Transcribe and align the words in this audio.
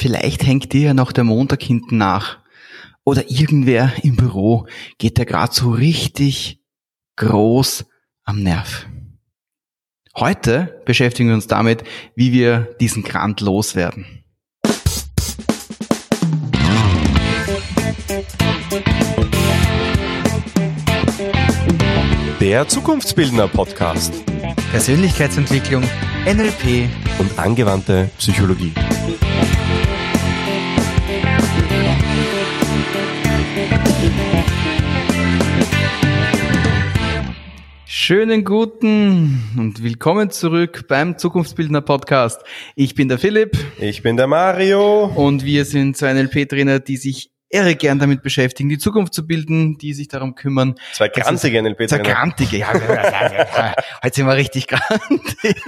Vielleicht 0.00 0.46
hängt 0.46 0.72
dir 0.72 0.80
ja 0.82 0.94
noch 0.94 1.10
der 1.10 1.24
Montag 1.24 1.60
hinten 1.60 1.96
nach. 1.96 2.38
Oder 3.04 3.28
irgendwer 3.32 3.92
im 4.04 4.14
Büro 4.14 4.68
geht 4.98 5.18
da 5.18 5.24
gerade 5.24 5.52
so 5.52 5.70
richtig 5.70 6.60
groß 7.16 7.84
am 8.22 8.44
Nerv. 8.44 8.86
Heute 10.14 10.80
beschäftigen 10.84 11.30
wir 11.30 11.34
uns 11.34 11.48
damit, 11.48 11.82
wie 12.14 12.32
wir 12.32 12.76
diesen 12.80 13.02
Grant 13.02 13.40
loswerden. 13.40 14.06
Der 22.40 22.68
Zukunftsbildner 22.68 23.48
Podcast. 23.48 24.14
Persönlichkeitsentwicklung, 24.70 25.82
NLP 26.24 26.88
und 27.18 27.36
angewandte 27.36 28.10
Psychologie. 28.18 28.72
Schönen 38.08 38.42
guten 38.42 39.52
und 39.58 39.82
willkommen 39.82 40.30
zurück 40.30 40.86
beim 40.88 41.18
Zukunftsbildner 41.18 41.82
Podcast. 41.82 42.40
Ich 42.74 42.94
bin 42.94 43.10
der 43.10 43.18
Philipp. 43.18 43.54
Ich 43.78 44.00
bin 44.02 44.16
der 44.16 44.26
Mario. 44.26 45.12
Und 45.14 45.44
wir 45.44 45.66
sind 45.66 45.94
zwei 45.94 46.14
NLP-Trainer, 46.14 46.80
die 46.80 46.96
sich 46.96 47.32
irre 47.50 47.76
gern 47.76 47.98
damit 47.98 48.22
beschäftigen, 48.22 48.70
die 48.70 48.78
Zukunft 48.78 49.12
zu 49.12 49.26
bilden, 49.26 49.76
die 49.76 49.92
sich 49.92 50.08
darum 50.08 50.34
kümmern. 50.34 50.76
Zwei 50.94 51.08
grantige 51.08 51.62
NLP-Trainer. 51.62 52.02
Zwei 52.02 52.12
grantige, 52.14 52.56
ja. 52.56 52.72
Heute 54.02 54.14
sind 54.14 54.26
wir 54.26 54.36
richtig 54.36 54.68
grantig. 54.68 55.44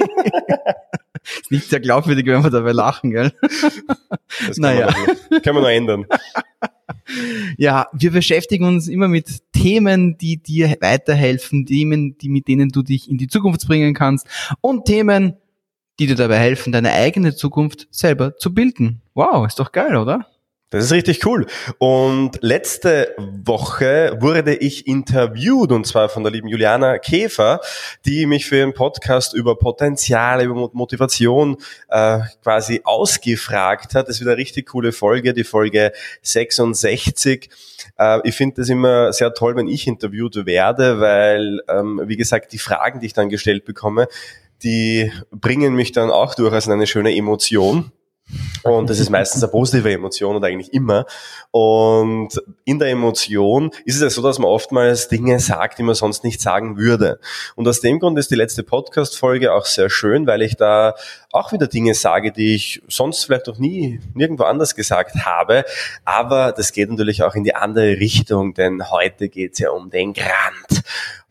Ist 1.43 1.51
nicht 1.51 1.69
sehr 1.69 1.81
glaubwürdig, 1.81 2.25
wenn 2.25 2.43
wir 2.43 2.49
dabei 2.49 2.73
lachen, 2.73 3.11
gell? 3.11 3.33
Das 3.43 4.57
kann, 4.57 4.63
naja. 4.63 4.89
man, 5.31 5.43
kann 5.43 5.53
man 5.55 5.63
nur 5.63 5.71
ändern. 5.71 6.07
Ja, 7.57 7.89
wir 7.93 8.11
beschäftigen 8.11 8.65
uns 8.65 8.89
immer 8.89 9.09
mit 9.09 9.53
Themen, 9.53 10.17
die 10.19 10.39
dir 10.39 10.77
weiterhelfen, 10.81 11.67
Themen, 11.67 12.17
die, 12.19 12.29
mit 12.29 12.49
denen 12.49 12.71
du 12.71 12.83
dich 12.83 13.11
in 13.11 13.19
die 13.19 13.29
Zukunft 13.29 13.67
bringen 13.67 13.95
kannst 13.95 14.27
und 14.61 14.85
Themen, 14.85 15.35
die 15.99 16.07
dir 16.07 16.17
dabei 16.17 16.39
helfen, 16.39 16.73
deine 16.73 16.93
eigene 16.93 17.35
Zukunft 17.35 17.89
selber 17.91 18.37
zu 18.37 18.55
bilden. 18.55 19.03
Wow, 19.15 19.47
ist 19.47 19.59
doch 19.59 19.73
geil, 19.73 19.97
oder? 19.97 20.27
Das 20.71 20.85
ist 20.85 20.93
richtig 20.93 21.27
cool. 21.27 21.47
Und 21.79 22.39
letzte 22.43 23.17
Woche 23.19 24.17
wurde 24.21 24.55
ich 24.55 24.87
interviewt 24.87 25.73
und 25.73 25.85
zwar 25.85 26.09
von 26.09 26.23
der 26.23 26.31
lieben 26.31 26.47
Juliana 26.47 26.99
Käfer, 26.99 27.61
die 28.07 28.25
mich 28.25 28.47
für 28.47 28.59
ihren 28.59 28.73
Podcast 28.73 29.35
über 29.35 29.59
Potenziale, 29.59 30.45
über 30.45 30.71
Motivation 30.73 31.57
äh, 31.89 32.21
quasi 32.45 32.83
ausgefragt 32.85 33.97
hat. 33.97 34.07
Das 34.09 34.17
ist 34.17 34.21
wieder 34.21 34.31
eine 34.31 34.39
richtig 34.39 34.69
coole 34.69 34.93
Folge, 34.93 35.35
die 35.35 35.43
Folge 35.43 35.91
66. 36.23 37.51
Äh, 37.99 38.21
ich 38.23 38.37
finde 38.37 38.61
das 38.61 38.69
immer 38.69 39.13
sehr 39.13 39.35
toll, 39.35 39.57
wenn 39.57 39.67
ich 39.67 39.89
interviewt 39.89 40.47
werde, 40.47 41.01
weil, 41.01 41.61
ähm, 41.69 42.01
wie 42.05 42.17
gesagt, 42.17 42.53
die 42.53 42.59
Fragen, 42.59 43.01
die 43.01 43.07
ich 43.07 43.13
dann 43.13 43.29
gestellt 43.29 43.65
bekomme, 43.65 44.07
die 44.63 45.11
bringen 45.33 45.75
mich 45.75 45.91
dann 45.91 46.11
auch 46.11 46.37
durchaus 46.37 46.67
in 46.67 46.73
eine 46.73 46.87
schöne 46.87 47.13
Emotion. 47.13 47.91
Und 48.63 48.91
das 48.91 48.99
ist 48.99 49.11
meistens 49.11 49.43
eine 49.43 49.51
positive 49.51 49.91
Emotion 49.91 50.37
oder 50.37 50.49
eigentlich 50.49 50.73
immer. 50.73 51.07
Und 51.51 52.41
in 52.65 52.79
der 52.79 52.89
Emotion 52.89 53.71
ist 53.85 53.97
es 53.97 54.03
ja 54.03 54.11
so, 54.11 54.23
dass 54.23 54.39
man 54.39 54.51
oftmals 54.51 55.09
Dinge 55.09 55.41
sagt, 55.41 55.79
die 55.79 55.83
man 55.83 55.95
sonst 55.95 56.25
nicht 56.25 56.41
sagen 56.41 56.77
würde. 56.77 57.21
Und 57.57 57.67
aus 57.67 57.81
dem 57.81 57.99
Grund 57.99 58.19
ist 58.19 58.31
die 58.31 58.37
letzte 58.37 58.63
Podcast-Folge 58.63 59.53
auch 59.53 59.65
sehr 59.65 59.89
schön, 59.89 60.27
weil 60.27 60.43
ich 60.43 60.57
da 60.57 60.95
auch 61.33 61.53
wieder 61.53 61.67
Dinge 61.67 61.95
sage, 61.95 62.33
die 62.33 62.55
ich 62.55 62.83
sonst 62.89 63.25
vielleicht 63.25 63.47
noch 63.47 63.59
nie 63.59 64.01
nirgendwo 64.15 64.45
anders 64.45 64.75
gesagt 64.75 65.25
habe. 65.25 65.65
Aber 66.05 66.53
das 66.53 66.73
geht 66.73 66.91
natürlich 66.91 67.23
auch 67.23 67.35
in 67.35 67.45
die 67.45 67.55
andere 67.55 67.99
Richtung, 67.99 68.55
denn 68.55 68.91
heute 68.91 69.29
geht 69.29 69.55
es 69.55 69.59
ja 69.61 69.71
um 69.71 69.91
den 69.91 70.13
Grant. 70.13 70.83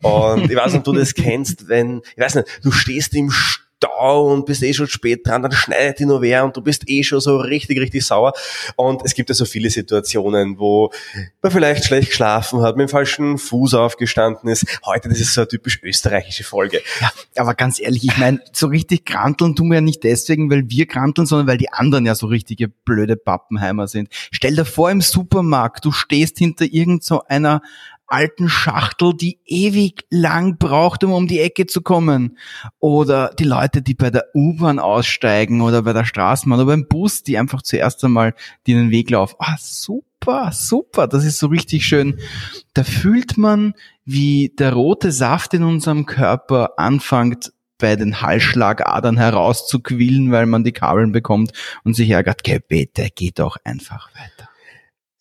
Und 0.02 0.50
ich 0.50 0.56
weiß 0.56 0.72
nicht, 0.72 0.78
ob 0.78 0.84
du 0.84 0.92
das 0.94 1.14
kennst, 1.14 1.68
wenn, 1.68 2.02
ich 2.16 2.22
weiß 2.22 2.36
nicht, 2.36 2.48
du 2.62 2.72
stehst 2.72 3.14
im 3.14 3.30
Stau 3.80 4.30
und 4.30 4.44
bist 4.44 4.62
eh 4.62 4.74
schon 4.74 4.88
spät 4.88 5.26
dran, 5.26 5.42
dann 5.42 5.52
schneidet 5.52 6.00
die 6.00 6.04
nur 6.04 6.20
wer 6.20 6.44
und 6.44 6.54
du 6.54 6.60
bist 6.60 6.88
eh 6.88 7.02
schon 7.02 7.20
so 7.20 7.38
richtig, 7.38 7.80
richtig 7.80 8.04
sauer. 8.04 8.34
Und 8.76 9.00
es 9.04 9.14
gibt 9.14 9.30
ja 9.30 9.34
so 9.34 9.46
viele 9.46 9.70
Situationen, 9.70 10.58
wo 10.58 10.92
man 11.40 11.50
vielleicht 11.50 11.84
schlecht 11.84 12.08
geschlafen 12.08 12.60
hat, 12.60 12.76
mit 12.76 12.88
dem 12.88 12.90
falschen 12.90 13.38
Fuß 13.38 13.72
aufgestanden 13.74 14.50
ist. 14.50 14.66
Heute, 14.84 15.08
das 15.08 15.20
ist 15.20 15.32
so 15.32 15.40
eine 15.40 15.48
typisch 15.48 15.82
österreichische 15.82 16.44
Folge. 16.44 16.82
Ja, 17.00 17.10
aber 17.36 17.54
ganz 17.54 17.80
ehrlich, 17.80 18.04
ich 18.04 18.18
meine, 18.18 18.40
so 18.52 18.66
richtig 18.66 19.06
kranteln 19.06 19.56
tun 19.56 19.68
wir 19.70 19.76
ja 19.76 19.80
nicht 19.80 20.04
deswegen, 20.04 20.50
weil 20.50 20.68
wir 20.68 20.86
kranteln, 20.86 21.26
sondern 21.26 21.46
weil 21.46 21.58
die 21.58 21.72
anderen 21.72 22.04
ja 22.04 22.14
so 22.14 22.26
richtige 22.26 22.68
blöde 22.68 23.16
Pappenheimer 23.16 23.88
sind. 23.88 24.10
Stell 24.30 24.56
dir 24.56 24.66
vor, 24.66 24.90
im 24.90 25.00
Supermarkt, 25.00 25.86
du 25.86 25.92
stehst 25.92 26.36
hinter 26.36 26.66
irgend 26.66 27.02
so 27.02 27.22
einer 27.24 27.62
alten 28.10 28.48
Schachtel, 28.48 29.14
die 29.14 29.38
ewig 29.46 30.04
lang 30.10 30.58
braucht, 30.58 31.04
um 31.04 31.12
um 31.12 31.26
die 31.26 31.40
Ecke 31.40 31.66
zu 31.66 31.80
kommen. 31.80 32.38
Oder 32.78 33.32
die 33.38 33.44
Leute, 33.44 33.82
die 33.82 33.94
bei 33.94 34.10
der 34.10 34.26
U-Bahn 34.34 34.78
aussteigen 34.78 35.60
oder 35.60 35.82
bei 35.82 35.92
der 35.92 36.04
Straßenbahn 36.04 36.60
oder 36.60 36.66
beim 36.66 36.86
Bus, 36.88 37.22
die 37.22 37.38
einfach 37.38 37.62
zuerst 37.62 38.04
einmal 38.04 38.34
den 38.66 38.90
Weg 38.90 39.10
laufen. 39.10 39.36
Ah, 39.38 39.56
super, 39.58 40.50
super, 40.52 41.06
das 41.06 41.24
ist 41.24 41.38
so 41.38 41.46
richtig 41.46 41.86
schön. 41.86 42.18
Da 42.74 42.84
fühlt 42.84 43.38
man, 43.38 43.74
wie 44.04 44.52
der 44.58 44.72
rote 44.72 45.12
Saft 45.12 45.54
in 45.54 45.62
unserem 45.62 46.06
Körper 46.06 46.78
anfängt, 46.78 47.52
bei 47.80 47.96
den 47.96 48.20
Halsschlagadern 48.20 49.16
herauszuquillen, 49.16 50.30
weil 50.30 50.46
man 50.46 50.64
die 50.64 50.72
Kabeln 50.72 51.12
bekommt 51.12 51.52
und 51.82 51.94
sich 51.94 52.10
ärgert, 52.10 52.44
geh 52.44 52.60
bitte, 52.60 53.08
geh 53.14 53.32
doch 53.34 53.56
einfach 53.64 54.10
weiter. 54.14 54.39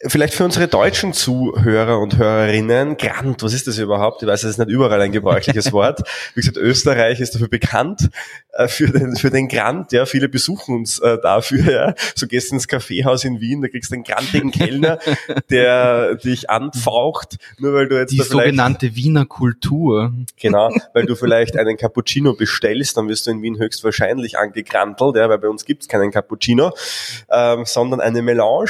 Vielleicht 0.07 0.33
für 0.33 0.45
unsere 0.45 0.69
deutschen 0.69 1.11
Zuhörer 1.11 1.99
und 1.99 2.17
Hörerinnen, 2.17 2.95
Grant, 2.95 3.43
was 3.43 3.53
ist 3.53 3.67
das 3.67 3.77
überhaupt? 3.79 4.21
Ich 4.21 4.29
weiß, 4.29 4.45
es 4.45 4.51
ist 4.51 4.57
nicht 4.57 4.69
überall 4.69 5.01
ein 5.01 5.11
gebräuchliches 5.11 5.71
Wort. 5.73 6.03
Wie 6.35 6.39
gesagt, 6.39 6.55
Österreich 6.55 7.19
ist 7.19 7.35
dafür 7.35 7.49
bekannt, 7.49 8.09
äh, 8.53 8.69
für 8.69 8.88
den, 8.88 9.17
für 9.17 9.29
den 9.29 9.49
Grant, 9.49 9.91
ja. 9.91 10.05
Viele 10.05 10.29
besuchen 10.29 10.73
uns 10.73 10.99
äh, 10.99 11.17
dafür, 11.21 11.69
ja. 11.69 11.95
So 12.15 12.27
gehst 12.27 12.53
ins 12.53 12.69
Kaffeehaus 12.69 13.25
in 13.25 13.41
Wien, 13.41 13.61
da 13.61 13.67
kriegst 13.67 13.91
du 13.91 13.95
einen 13.95 14.05
grantigen 14.05 14.51
Kellner, 14.51 14.99
der 15.49 16.15
dich 16.15 16.49
anfaucht, 16.49 17.38
nur 17.57 17.73
weil 17.73 17.89
du 17.89 17.99
jetzt 17.99 18.11
Die 18.11 18.21
sogenannte 18.21 18.95
Wiener 18.95 19.25
Kultur. 19.25 20.13
Genau, 20.39 20.69
weil 20.93 21.07
du 21.07 21.15
vielleicht 21.17 21.57
einen 21.57 21.75
Cappuccino 21.75 22.35
bestellst, 22.35 22.95
dann 22.95 23.09
wirst 23.09 23.27
du 23.27 23.31
in 23.31 23.41
Wien 23.41 23.59
höchstwahrscheinlich 23.59 24.38
angegrantelt, 24.38 25.17
ja, 25.17 25.27
weil 25.27 25.39
bei 25.39 25.49
uns 25.49 25.65
gibt's 25.65 25.89
keinen 25.89 26.11
Cappuccino, 26.11 26.71
ähm, 27.29 27.65
sondern 27.65 27.99
eine 27.99 28.21
Melange. 28.21 28.69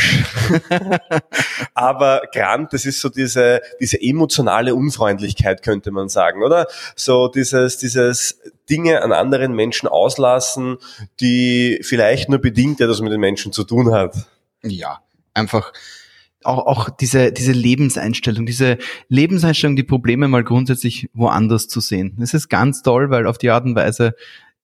Aber 1.74 2.22
Grant, 2.34 2.74
das 2.74 2.86
ist 2.86 3.02
so 3.02 3.10
diese, 3.10 3.62
diese 3.80 4.02
emotionale 4.02 4.76
Unfreundlichkeit, 4.76 5.64
könnte 5.64 5.92
man 5.92 6.10
sagen, 6.10 6.44
oder? 6.44 6.68
So 6.96 7.28
dieses, 7.28 7.78
dieses 7.78 8.40
Dinge 8.70 9.02
an 9.02 9.12
anderen 9.12 9.54
Menschen 9.54 9.88
auslassen, 9.88 10.78
die 11.20 11.80
vielleicht 11.84 12.30
nur 12.30 12.40
bedingt 12.40 12.82
etwas 12.82 13.02
mit 13.02 13.12
den 13.12 13.20
Menschen 13.20 13.52
zu 13.52 13.64
tun 13.64 13.94
hat. 13.94 14.16
Ja, 14.64 15.00
einfach 15.34 15.72
auch, 16.44 16.66
auch 16.66 16.90
diese, 16.90 17.32
diese 17.32 17.52
Lebenseinstellung, 17.52 18.46
diese 18.46 18.78
Lebenseinstellung, 19.10 19.76
die 19.76 19.84
Probleme 19.84 20.28
mal 20.28 20.44
grundsätzlich 20.44 21.10
woanders 21.14 21.68
zu 21.68 21.80
sehen. 21.80 22.16
Das 22.20 22.34
ist 22.34 22.50
ganz 22.50 22.82
toll, 22.82 23.10
weil 23.10 23.28
auf 23.28 23.38
die 23.38 23.50
Art 23.50 23.66
und 23.66 23.76
Weise 23.76 24.16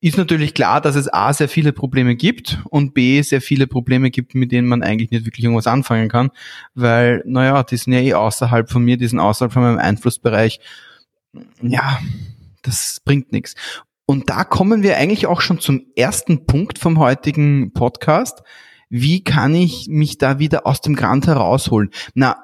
ist 0.06 0.18
natürlich 0.18 0.54
klar, 0.54 0.82
dass 0.82 0.96
es 0.96 1.12
A 1.12 1.34
sehr 1.34 1.50
viele 1.50 1.74
Probleme 1.74 2.16
gibt 2.16 2.60
und 2.70 2.94
B 2.94 3.24
sehr 3.24 3.42
viele 3.42 3.66
Probleme 3.66 4.12
gibt, 4.12 4.36
mit 4.36 4.52
denen 4.52 4.68
man 4.68 4.84
eigentlich 4.84 5.10
nicht 5.10 5.26
wirklich 5.26 5.44
irgendwas 5.44 5.66
anfangen 5.66 6.10
kann, 6.10 6.30
weil, 6.76 7.24
naja, 7.26 7.64
die 7.64 7.78
sind 7.78 7.94
ja 7.94 8.00
eh 8.02 8.14
außerhalb 8.14 8.70
von 8.70 8.86
mir, 8.86 8.98
die 8.98 9.08
sind 9.08 9.20
außerhalb 9.20 9.52
von 9.52 9.64
meinem 9.64 9.80
Einflussbereich. 9.80 10.60
Ja, 11.60 12.00
das 12.62 13.02
bringt 13.04 13.32
nichts. 13.32 13.56
Und 14.06 14.30
da 14.30 14.44
kommen 14.44 14.84
wir 14.84 14.96
eigentlich 14.98 15.26
auch 15.26 15.42
schon 15.42 15.60
zum 15.60 15.88
ersten 15.96 16.46
Punkt 16.46 16.78
vom 16.78 17.00
heutigen 17.00 17.74
Podcast. 17.74 18.44
Wie 18.90 19.24
kann 19.24 19.56
ich 19.56 19.88
mich 19.90 20.20
da 20.20 20.38
wieder 20.38 20.68
aus 20.68 20.82
dem 20.82 20.96
Grant 20.96 21.26
herausholen? 21.26 21.90
Na, 22.14 22.38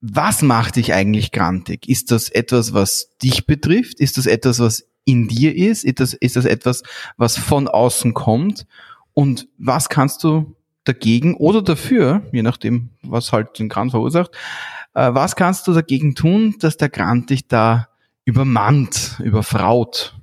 was 0.00 0.40
macht 0.40 0.76
dich 0.76 0.94
eigentlich 0.94 1.30
grantig? 1.30 1.86
Ist 1.90 2.10
das 2.10 2.30
etwas, 2.30 2.72
was 2.72 3.10
dich 3.22 3.46
betrifft? 3.46 4.00
Ist 4.00 4.16
das 4.16 4.24
etwas, 4.24 4.60
was 4.60 4.88
in 5.04 5.28
dir 5.28 5.54
ist? 5.56 5.84
Ist 5.84 6.00
das, 6.00 6.14
ist 6.14 6.36
das 6.36 6.44
etwas, 6.44 6.82
was 7.16 7.36
von 7.36 7.68
außen 7.68 8.14
kommt? 8.14 8.66
Und 9.14 9.48
was 9.58 9.88
kannst 9.88 10.24
du 10.24 10.56
dagegen 10.84 11.34
oder 11.36 11.62
dafür, 11.62 12.22
je 12.32 12.42
nachdem, 12.42 12.90
was 13.02 13.32
halt 13.32 13.58
den 13.58 13.68
Grant 13.68 13.92
verursacht, 13.92 14.32
äh, 14.94 15.12
was 15.12 15.36
kannst 15.36 15.66
du 15.66 15.72
dagegen 15.72 16.14
tun, 16.14 16.56
dass 16.60 16.76
der 16.76 16.88
Grant 16.88 17.30
dich 17.30 17.46
da 17.46 17.88
übermannt, 18.24 19.20
überfraut? 19.22 20.14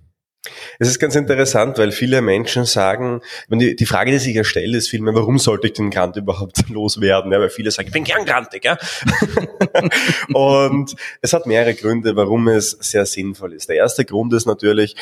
Es 0.79 0.87
ist 0.87 0.99
ganz 0.99 1.15
interessant, 1.15 1.77
weil 1.77 1.91
viele 1.91 2.21
Menschen 2.21 2.65
sagen, 2.65 3.21
die, 3.49 3.75
die 3.75 3.85
Frage, 3.85 4.11
die 4.11 4.17
sich 4.17 4.35
ja 4.35 4.43
stellt, 4.43 4.75
ist 4.75 4.89
vielmehr, 4.89 5.15
warum 5.15 5.39
sollte 5.39 5.67
ich 5.67 5.73
den 5.73 5.89
Grant 5.89 6.15
überhaupt 6.15 6.63
loswerden? 6.69 7.31
Ja, 7.31 7.39
weil 7.39 7.49
viele 7.49 7.71
sagen, 7.71 7.87
ich 7.87 7.93
bin 7.93 8.03
gern 8.03 8.25
grantig. 8.25 8.65
Ja? 8.65 8.77
und 10.33 10.95
es 11.21 11.33
hat 11.33 11.45
mehrere 11.45 11.73
Gründe, 11.73 12.15
warum 12.15 12.47
es 12.47 12.71
sehr 12.71 13.05
sinnvoll 13.05 13.53
ist. 13.53 13.69
Der 13.69 13.77
erste 13.77 14.05
Grund 14.05 14.33
ist 14.33 14.45
natürlich, 14.45 14.95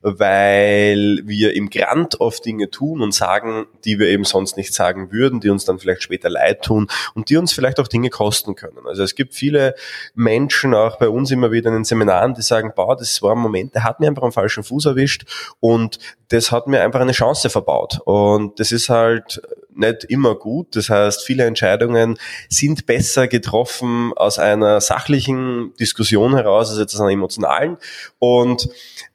weil 0.00 1.20
wir 1.24 1.54
im 1.54 1.70
Grant 1.70 2.20
oft 2.20 2.44
Dinge 2.44 2.70
tun 2.70 3.02
und 3.02 3.12
sagen, 3.12 3.66
die 3.84 3.98
wir 3.98 4.08
eben 4.08 4.24
sonst 4.24 4.56
nicht 4.56 4.72
sagen 4.72 5.12
würden, 5.12 5.40
die 5.40 5.50
uns 5.50 5.64
dann 5.64 5.78
vielleicht 5.78 6.02
später 6.02 6.30
leid 6.30 6.62
tun 6.62 6.88
und 7.14 7.30
die 7.30 7.36
uns 7.36 7.52
vielleicht 7.52 7.80
auch 7.80 7.88
Dinge 7.88 8.10
kosten 8.10 8.54
können. 8.54 8.86
Also 8.86 9.02
es 9.02 9.14
gibt 9.14 9.34
viele 9.34 9.74
Menschen, 10.14 10.74
auch 10.74 10.98
bei 10.98 11.08
uns 11.08 11.30
immer 11.30 11.50
wieder 11.50 11.68
in 11.68 11.74
den 11.74 11.84
Seminaren, 11.84 12.34
die 12.34 12.42
sagen, 12.42 12.72
boah, 12.74 12.96
das 12.96 13.20
war 13.22 13.34
ein 13.34 13.38
Moment, 13.38 13.74
der 13.74 13.84
hat 13.84 14.00
mir 14.00 14.08
einfach 14.08 14.22
am 14.22 14.32
falschen 14.32 14.62
Fuß 14.62 14.86
erwischt 14.88 15.24
und 15.60 15.98
das 16.28 16.52
hat 16.52 16.66
mir 16.66 16.82
einfach 16.82 17.00
eine 17.00 17.12
Chance 17.12 17.48
verbaut. 17.50 18.00
Und 18.04 18.60
das 18.60 18.72
ist 18.72 18.88
halt 18.88 19.40
nicht 19.74 20.04
immer 20.04 20.34
gut. 20.34 20.76
Das 20.76 20.90
heißt, 20.90 21.24
viele 21.24 21.44
Entscheidungen 21.44 22.18
sind 22.48 22.86
besser 22.86 23.28
getroffen 23.28 24.12
aus 24.16 24.38
einer 24.38 24.80
sachlichen 24.80 25.72
Diskussion 25.80 26.34
heraus 26.34 26.70
als 26.70 26.78
jetzt 26.78 26.94
aus 26.94 27.00
einer 27.00 27.12
emotionalen. 27.12 27.78
Und 28.18 28.68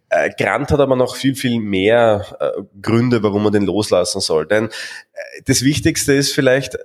äh, 0.10 0.30
Grant 0.38 0.72
hat 0.72 0.80
aber 0.80 0.96
noch 0.96 1.16
viel, 1.16 1.36
viel 1.36 1.60
mehr 1.60 2.26
äh, 2.40 2.62
Gründe, 2.82 3.24
warum 3.24 3.44
man 3.44 3.54
den 3.54 3.64
loslassen 3.64 4.22
soll. 4.22 4.48
Denn 4.48 4.66
äh, 4.68 5.42
das 5.46 5.64
Wichtigste 5.64 6.14
ist 6.14 6.34
vielleicht, 6.34 6.78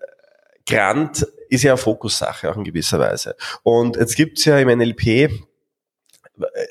Grant 0.66 1.26
ist 1.48 1.62
ja 1.62 1.72
eine 1.72 1.78
Fokussache 1.78 2.50
auch 2.50 2.56
in 2.56 2.64
gewisser 2.64 2.98
Weise. 2.98 3.36
Und 3.62 3.96
jetzt 3.96 4.16
gibt's 4.16 4.44
ja 4.44 4.58
im 4.58 4.68
NLP 4.68 5.30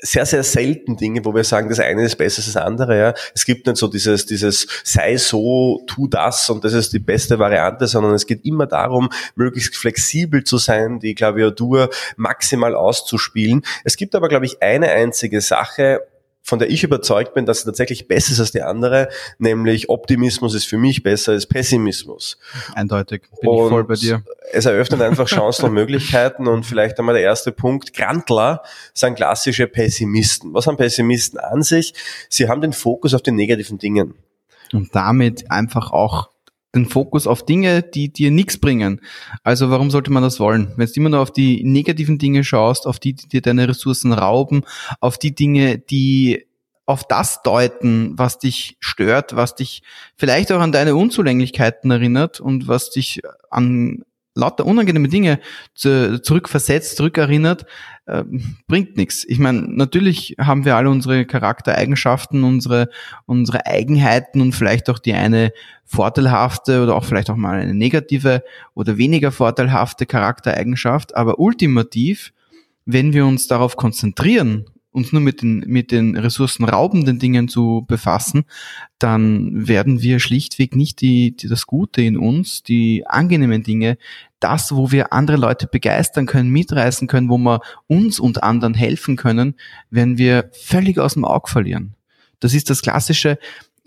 sehr, 0.02 0.26
sehr 0.26 0.42
selten 0.42 0.96
Dinge, 0.96 1.24
wo 1.24 1.34
wir 1.34 1.44
sagen, 1.44 1.68
das 1.68 1.80
eine 1.80 2.04
ist 2.04 2.16
besser 2.16 2.38
als 2.40 2.52
das 2.52 2.56
andere. 2.56 2.98
Ja. 2.98 3.14
Es 3.34 3.44
gibt 3.44 3.66
nicht 3.66 3.76
so 3.76 3.88
dieses, 3.88 4.26
dieses 4.26 4.66
sei 4.84 5.16
so, 5.16 5.82
tu 5.86 6.08
das 6.08 6.48
und 6.50 6.64
das 6.64 6.72
ist 6.72 6.92
die 6.92 6.98
beste 6.98 7.38
Variante, 7.38 7.86
sondern 7.86 8.14
es 8.14 8.26
geht 8.26 8.44
immer 8.44 8.66
darum, 8.66 9.10
möglichst 9.34 9.76
flexibel 9.76 10.44
zu 10.44 10.58
sein, 10.58 11.00
die 11.00 11.14
Klaviatur 11.14 11.90
maximal 12.16 12.74
auszuspielen. 12.74 13.62
Es 13.84 13.96
gibt 13.96 14.14
aber, 14.14 14.28
glaube 14.28 14.46
ich, 14.46 14.62
eine 14.62 14.90
einzige 14.90 15.40
Sache, 15.40 16.00
von 16.48 16.58
der 16.58 16.70
ich 16.70 16.82
überzeugt 16.82 17.34
bin, 17.34 17.44
dass 17.44 17.60
sie 17.60 17.66
tatsächlich 17.66 18.08
besser 18.08 18.32
ist 18.32 18.40
als 18.40 18.52
die 18.52 18.62
andere, 18.62 19.10
nämlich 19.36 19.90
Optimismus 19.90 20.54
ist 20.54 20.64
für 20.64 20.78
mich 20.78 21.02
besser 21.02 21.32
als 21.32 21.44
Pessimismus. 21.44 22.38
Eindeutig, 22.74 23.24
bin 23.42 23.50
und 23.50 23.64
ich 23.64 23.68
voll 23.68 23.84
bei 23.84 23.96
dir. 23.96 24.22
Es 24.50 24.64
eröffnet 24.64 25.02
einfach 25.02 25.28
Chancen 25.28 25.66
und 25.66 25.74
Möglichkeiten 25.74 26.46
und 26.46 26.64
vielleicht 26.64 26.98
einmal 26.98 27.14
der 27.14 27.22
erste 27.22 27.52
Punkt. 27.52 27.92
Grantler 27.92 28.62
sind 28.94 29.16
klassische 29.16 29.66
Pessimisten. 29.66 30.54
Was 30.54 30.66
haben 30.66 30.78
Pessimisten 30.78 31.38
an 31.38 31.62
sich? 31.62 31.92
Sie 32.30 32.48
haben 32.48 32.62
den 32.62 32.72
Fokus 32.72 33.12
auf 33.12 33.20
den 33.20 33.34
negativen 33.34 33.76
Dingen. 33.76 34.14
Und 34.72 34.94
damit 34.94 35.50
einfach 35.50 35.90
auch 35.90 36.30
den 36.74 36.86
Fokus 36.86 37.26
auf 37.26 37.44
Dinge, 37.44 37.82
die 37.82 38.12
dir 38.12 38.30
nichts 38.30 38.58
bringen. 38.58 39.00
Also 39.42 39.70
warum 39.70 39.90
sollte 39.90 40.12
man 40.12 40.22
das 40.22 40.38
wollen? 40.38 40.72
Wenn 40.76 40.86
du 40.86 40.92
immer 40.96 41.08
nur 41.08 41.20
auf 41.20 41.32
die 41.32 41.64
negativen 41.64 42.18
Dinge 42.18 42.44
schaust, 42.44 42.86
auf 42.86 42.98
die, 42.98 43.14
die 43.14 43.28
dir 43.28 43.40
deine 43.40 43.68
Ressourcen 43.68 44.12
rauben, 44.12 44.64
auf 45.00 45.18
die 45.18 45.34
Dinge, 45.34 45.78
die 45.78 46.46
auf 46.84 47.06
das 47.06 47.42
deuten, 47.42 48.18
was 48.18 48.38
dich 48.38 48.76
stört, 48.80 49.36
was 49.36 49.54
dich 49.54 49.82
vielleicht 50.16 50.50
auch 50.52 50.60
an 50.60 50.72
deine 50.72 50.96
Unzulänglichkeiten 50.96 51.90
erinnert 51.90 52.40
und 52.40 52.66
was 52.66 52.90
dich 52.90 53.20
an 53.50 54.04
lauter 54.34 54.64
unangenehme 54.64 55.08
Dinge 55.08 55.40
zu, 55.74 56.22
zurückversetzt, 56.22 56.96
zurückerinnert, 56.96 57.66
äh, 58.08 58.24
bringt 58.66 58.96
nichts. 58.96 59.24
Ich 59.28 59.38
meine, 59.38 59.60
natürlich 59.60 60.36
haben 60.38 60.64
wir 60.64 60.76
alle 60.76 60.90
unsere 60.90 61.24
Charaktereigenschaften, 61.24 62.44
unsere, 62.44 62.88
unsere 63.26 63.66
Eigenheiten 63.66 64.40
und 64.40 64.52
vielleicht 64.52 64.90
auch 64.90 64.98
die 64.98 65.14
eine 65.14 65.52
vorteilhafte 65.84 66.82
oder 66.82 66.96
auch 66.96 67.04
vielleicht 67.04 67.30
auch 67.30 67.36
mal 67.36 67.60
eine 67.60 67.74
negative 67.74 68.42
oder 68.74 68.98
weniger 68.98 69.32
vorteilhafte 69.32 70.06
Charaktereigenschaft, 70.06 71.16
aber 71.16 71.38
ultimativ, 71.38 72.32
wenn 72.84 73.12
wir 73.12 73.26
uns 73.26 73.46
darauf 73.46 73.76
konzentrieren 73.76 74.66
uns 74.90 75.12
nur 75.12 75.20
mit 75.20 75.42
den, 75.42 75.60
mit 75.66 75.92
den 75.92 76.16
ressourcenraubenden 76.16 77.18
Dingen 77.18 77.48
zu 77.48 77.84
befassen, 77.86 78.44
dann 78.98 79.68
werden 79.68 80.02
wir 80.02 80.18
schlichtweg 80.18 80.74
nicht 80.74 81.00
die, 81.00 81.36
die, 81.36 81.48
das 81.48 81.66
Gute 81.66 82.02
in 82.02 82.16
uns, 82.16 82.62
die 82.62 83.06
angenehmen 83.06 83.62
Dinge, 83.62 83.98
das, 84.40 84.74
wo 84.74 84.90
wir 84.90 85.12
andere 85.12 85.36
Leute 85.36 85.66
begeistern 85.66 86.26
können, 86.26 86.50
mitreißen 86.50 87.06
können, 87.06 87.28
wo 87.28 87.38
wir 87.38 87.60
uns 87.86 88.18
und 88.18 88.42
anderen 88.42 88.74
helfen 88.74 89.16
können, 89.16 89.54
werden 89.90 90.18
wir 90.18 90.50
völlig 90.52 90.98
aus 90.98 91.14
dem 91.14 91.24
Auge 91.24 91.50
verlieren. 91.50 91.94
Das 92.40 92.54
ist 92.54 92.70
das 92.70 92.82
klassische, 92.82 93.38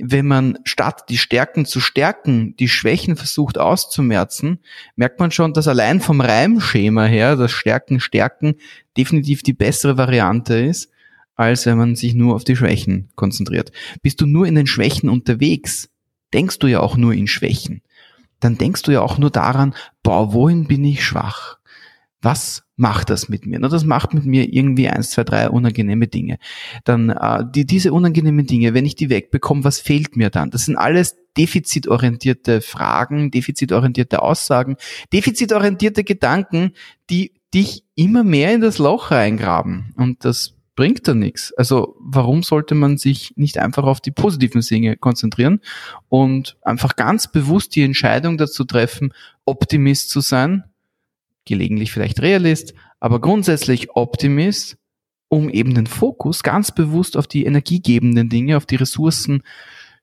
wenn 0.04 0.28
man 0.28 0.58
statt 0.64 1.06
die 1.10 1.18
Stärken 1.18 1.66
zu 1.66 1.80
stärken, 1.80 2.56
die 2.58 2.70
Schwächen 2.70 3.16
versucht 3.16 3.58
auszumerzen, 3.58 4.60
merkt 4.96 5.20
man 5.20 5.32
schon, 5.32 5.54
dass 5.54 5.68
allein 5.68 6.00
vom 6.02 6.22
Reimschema 6.22 7.06
her 7.06 7.36
das 7.36 7.52
Stärken 7.52 8.00
stärken 8.00 8.56
definitiv 8.98 9.44
die 9.44 9.54
bessere 9.54 9.98
Variante 9.98 10.56
ist 10.56 10.92
als 11.42 11.66
wenn 11.66 11.78
man 11.78 11.96
sich 11.96 12.14
nur 12.14 12.36
auf 12.36 12.44
die 12.44 12.56
Schwächen 12.56 13.10
konzentriert. 13.16 13.72
Bist 14.04 14.22
du 14.22 14.28
nur 14.28 14.46
in 14.46 14.56
den 14.56 14.68
Schwächen 14.68 15.10
unterwegs, 15.10 15.90
denkst 16.34 16.60
du 16.60 16.68
ja 16.68 16.80
auch 16.82 16.98
nur 16.98 17.14
in 17.14 17.28
Schwächen. 17.28 17.82
Dann 18.40 18.58
denkst 18.58 18.84
du 18.84 18.92
ja 18.92 19.02
auch 19.02 19.18
nur 19.18 19.32
daran, 19.32 19.74
boah, 20.04 20.34
wohin 20.34 20.68
bin 20.68 20.84
ich 20.84 21.04
schwach? 21.04 21.58
Was 22.22 22.64
macht 22.76 23.10
das 23.10 23.30
mit 23.30 23.46
mir? 23.46 23.60
Na, 23.60 23.68
das 23.68 23.84
macht 23.84 24.14
mit 24.14 24.26
mir 24.26 24.54
irgendwie 24.54 24.88
eins, 24.90 25.12
zwei, 25.12 25.24
drei 25.24 25.50
unangenehme 25.50 26.08
Dinge. 26.08 26.38
Dann 26.84 27.10
äh, 27.10 27.44
die, 27.54 27.66
diese 27.66 27.94
unangenehmen 27.94 28.46
Dinge, 28.46 28.74
wenn 28.74 28.86
ich 28.86 28.96
die 28.96 29.10
wegbekomme, 29.10 29.64
was 29.64 29.80
fehlt 29.80 30.16
mir 30.16 30.30
dann? 30.30 30.52
Das 30.52 30.66
sind 30.66 30.76
alles 30.78 31.16
defizitorientierte 31.38 32.62
Fragen, 32.62 33.32
defizitorientierte 33.32 34.22
Aussagen, 34.22 34.76
defizitorientierte 35.14 36.04
Gedanken, 36.04 36.74
die 37.10 37.34
dich 37.54 37.84
immer 37.96 38.24
mehr 38.24 38.54
in 38.54 38.62
das 38.62 38.78
Loch 38.78 39.12
reingraben. 39.12 39.94
Und 39.98 40.26
das 40.26 40.56
bringt 40.76 41.08
da 41.08 41.14
nichts. 41.14 41.54
Also 41.54 41.96
warum 42.00 42.44
sollte 42.44 42.76
man 42.76 42.98
sich 42.98 43.34
nicht 43.36 43.58
einfach 43.58 43.84
auf 43.84 44.00
die 44.02 44.12
positiven 44.12 44.62
Dinge 44.62 44.98
konzentrieren 44.98 45.60
und 46.10 46.58
einfach 46.62 46.96
ganz 46.96 47.32
bewusst 47.32 47.76
die 47.76 47.84
Entscheidung 47.84 48.38
dazu 48.38 48.64
treffen, 48.64 49.14
Optimist 49.46 50.10
zu 50.10 50.22
sein, 50.22 50.64
gelegentlich 51.46 51.92
vielleicht 51.92 52.22
Realist, 52.22 52.74
aber 53.00 53.20
grundsätzlich 53.20 53.96
Optimist, 53.96 54.78
um 55.30 55.50
eben 55.50 55.74
den 55.76 55.88
Fokus 55.88 56.44
ganz 56.44 56.72
bewusst 56.72 57.18
auf 57.18 57.28
die 57.28 57.46
energiegebenden 57.46 58.30
Dinge, 58.30 58.58
auf 58.58 58.66
die 58.66 58.76
Ressourcen 58.76 59.44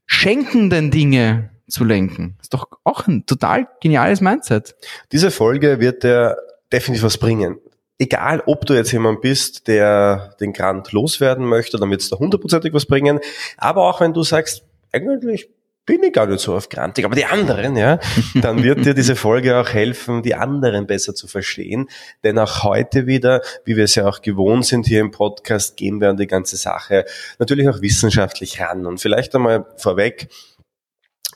schenkenden 0.07 0.91
Dinge 0.91 1.51
zu 1.69 1.85
lenken. 1.85 2.39
Ist 2.41 2.55
doch 2.55 2.67
auch 2.85 3.07
ein 3.07 3.27
total 3.27 3.69
geniales 3.81 4.21
Mindset. 4.21 4.75
Diese 5.13 5.31
Folge 5.31 5.81
wird 5.81 6.03
dir 6.03 6.37
definitiv 6.73 7.05
was 7.05 7.19
bringen 7.19 7.59
egal 7.99 8.43
ob 8.47 8.65
du 8.65 8.75
jetzt 8.75 8.93
jemand 8.93 9.21
bist, 9.21 9.67
der 9.67 10.35
den 10.41 10.53
Grant 10.53 10.93
loswerden 10.93 11.45
möchte, 11.45 11.79
dann 11.79 11.91
wird 11.91 12.01
es 12.01 12.09
da 12.09 12.19
hundertprozentig 12.19 12.73
was 12.73 12.87
bringen. 12.87 13.21
Aber 13.57 13.89
auch 13.89 14.01
wenn 14.01 14.13
du 14.13 14.23
sagst, 14.23 14.65
eigentlich 14.93 15.51
bin 15.89 16.03
ich 16.03 16.13
gar 16.13 16.27
nicht 16.27 16.41
so 16.41 16.55
auf 16.55 16.69
Grantig, 16.69 17.07
aber 17.07 17.15
die 17.15 17.25
anderen, 17.25 17.75
ja, 17.75 17.99
dann 18.35 18.63
wird 18.63 18.85
dir 18.85 18.93
diese 18.93 19.17
Folge 19.17 19.59
auch 19.59 19.71
helfen, 19.71 20.23
die 20.23 20.35
anderen 20.35 20.87
besser 20.87 21.15
zu 21.15 21.27
verstehen. 21.27 21.89
Denn 22.23 22.39
auch 22.39 22.63
heute 22.63 23.07
wieder, 23.07 23.41
wie 23.65 23.75
wir 23.75 23.85
es 23.85 23.95
ja 23.95 24.07
auch 24.07 24.21
gewohnt 24.21 24.67
sind 24.67 24.87
hier 24.87 25.01
im 25.01 25.11
Podcast, 25.11 25.79
gehen 25.79 26.03
wir 26.03 26.11
an 26.11 26.19
die 26.19 26.27
ganze 26.27 26.57
Sache 26.57 27.07
natürlich 27.39 27.71
auch 27.71 27.81
wissenschaftlich 27.81 28.61
ran. 28.61 28.85
Und 28.85 29.01
vielleicht 29.01 29.35
einmal 29.35 29.65
vorweg, 29.79 30.29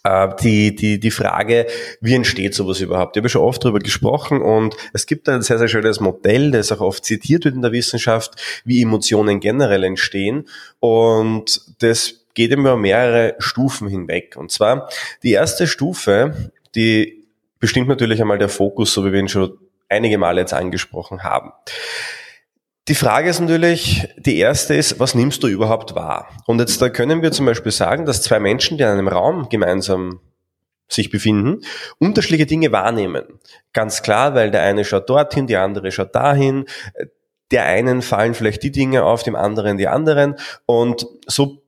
äh, 0.04 0.28
die, 0.42 0.74
die, 0.74 1.00
die 1.00 1.10
Frage, 1.10 1.66
wie 2.02 2.14
entsteht 2.14 2.54
sowas 2.54 2.80
überhaupt? 2.80 3.16
Ich 3.16 3.22
habe 3.22 3.30
schon 3.30 3.40
oft 3.40 3.64
darüber 3.64 3.78
gesprochen 3.78 4.42
und 4.42 4.76
es 4.92 5.06
gibt 5.06 5.30
ein 5.30 5.40
sehr, 5.40 5.58
sehr 5.58 5.68
schönes 5.68 5.98
Modell, 5.98 6.50
das 6.50 6.72
auch 6.72 6.80
oft 6.80 7.06
zitiert 7.06 7.46
wird 7.46 7.54
in 7.54 7.62
der 7.62 7.72
Wissenschaft, 7.72 8.62
wie 8.66 8.82
Emotionen 8.82 9.40
generell 9.40 9.84
entstehen 9.84 10.46
und 10.78 11.62
das 11.78 12.21
geht 12.34 12.52
über 12.52 12.76
mehrere 12.76 13.34
Stufen 13.38 13.88
hinweg. 13.88 14.36
Und 14.36 14.50
zwar 14.50 14.88
die 15.22 15.32
erste 15.32 15.66
Stufe, 15.66 16.52
die 16.74 17.24
bestimmt 17.58 17.88
natürlich 17.88 18.20
einmal 18.20 18.38
der 18.38 18.48
Fokus, 18.48 18.92
so 18.92 19.04
wie 19.04 19.12
wir 19.12 19.20
ihn 19.20 19.28
schon 19.28 19.58
einige 19.88 20.18
Male 20.18 20.40
jetzt 20.40 20.54
angesprochen 20.54 21.22
haben. 21.22 21.52
Die 22.88 22.96
Frage 22.96 23.30
ist 23.30 23.38
natürlich, 23.38 24.08
die 24.16 24.38
erste 24.38 24.74
ist, 24.74 24.98
was 24.98 25.14
nimmst 25.14 25.42
du 25.44 25.46
überhaupt 25.46 25.94
wahr? 25.94 26.28
Und 26.46 26.58
jetzt 26.58 26.82
da 26.82 26.88
können 26.88 27.22
wir 27.22 27.30
zum 27.30 27.46
Beispiel 27.46 27.70
sagen, 27.70 28.06
dass 28.06 28.22
zwei 28.22 28.40
Menschen, 28.40 28.76
die 28.76 28.82
in 28.82 28.88
einem 28.88 29.06
Raum 29.06 29.48
gemeinsam 29.48 30.20
sich 30.88 31.10
befinden, 31.10 31.60
unterschiedliche 31.98 32.46
Dinge 32.46 32.72
wahrnehmen. 32.72 33.22
Ganz 33.72 34.02
klar, 34.02 34.34
weil 34.34 34.50
der 34.50 34.62
eine 34.62 34.84
schaut 34.84 35.08
dorthin, 35.08 35.46
die 35.46 35.56
andere 35.56 35.92
schaut 35.92 36.14
dahin. 36.14 36.66
Der 37.52 37.66
einen 37.66 38.02
fallen 38.02 38.34
vielleicht 38.34 38.64
die 38.64 38.72
Dinge 38.72 39.04
auf, 39.04 39.22
dem 39.22 39.36
anderen 39.36 39.78
die 39.78 39.88
anderen. 39.88 40.36
Und 40.66 41.06
so 41.26 41.61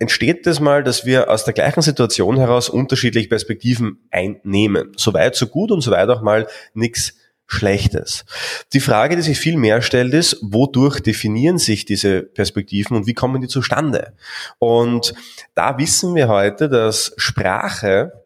entsteht 0.00 0.46
es 0.46 0.58
mal, 0.58 0.82
dass 0.82 1.04
wir 1.04 1.30
aus 1.30 1.44
der 1.44 1.54
gleichen 1.54 1.82
Situation 1.82 2.36
heraus 2.38 2.68
unterschiedliche 2.68 3.28
Perspektiven 3.28 3.98
einnehmen. 4.10 4.92
Soweit, 4.96 5.36
so 5.36 5.46
gut 5.46 5.70
und 5.70 5.82
soweit 5.82 6.08
auch 6.08 6.22
mal 6.22 6.48
nichts 6.74 7.14
Schlechtes. 7.46 8.24
Die 8.72 8.80
Frage, 8.80 9.16
die 9.16 9.22
sich 9.22 9.38
viel 9.38 9.56
mehr 9.56 9.82
stellt, 9.82 10.14
ist, 10.14 10.38
wodurch 10.40 11.00
definieren 11.00 11.58
sich 11.58 11.84
diese 11.84 12.22
Perspektiven 12.22 12.96
und 12.96 13.06
wie 13.06 13.14
kommen 13.14 13.40
die 13.40 13.48
zustande? 13.48 14.14
Und 14.58 15.14
da 15.54 15.76
wissen 15.76 16.14
wir 16.14 16.28
heute, 16.28 16.68
dass 16.68 17.12
Sprache 17.16 18.19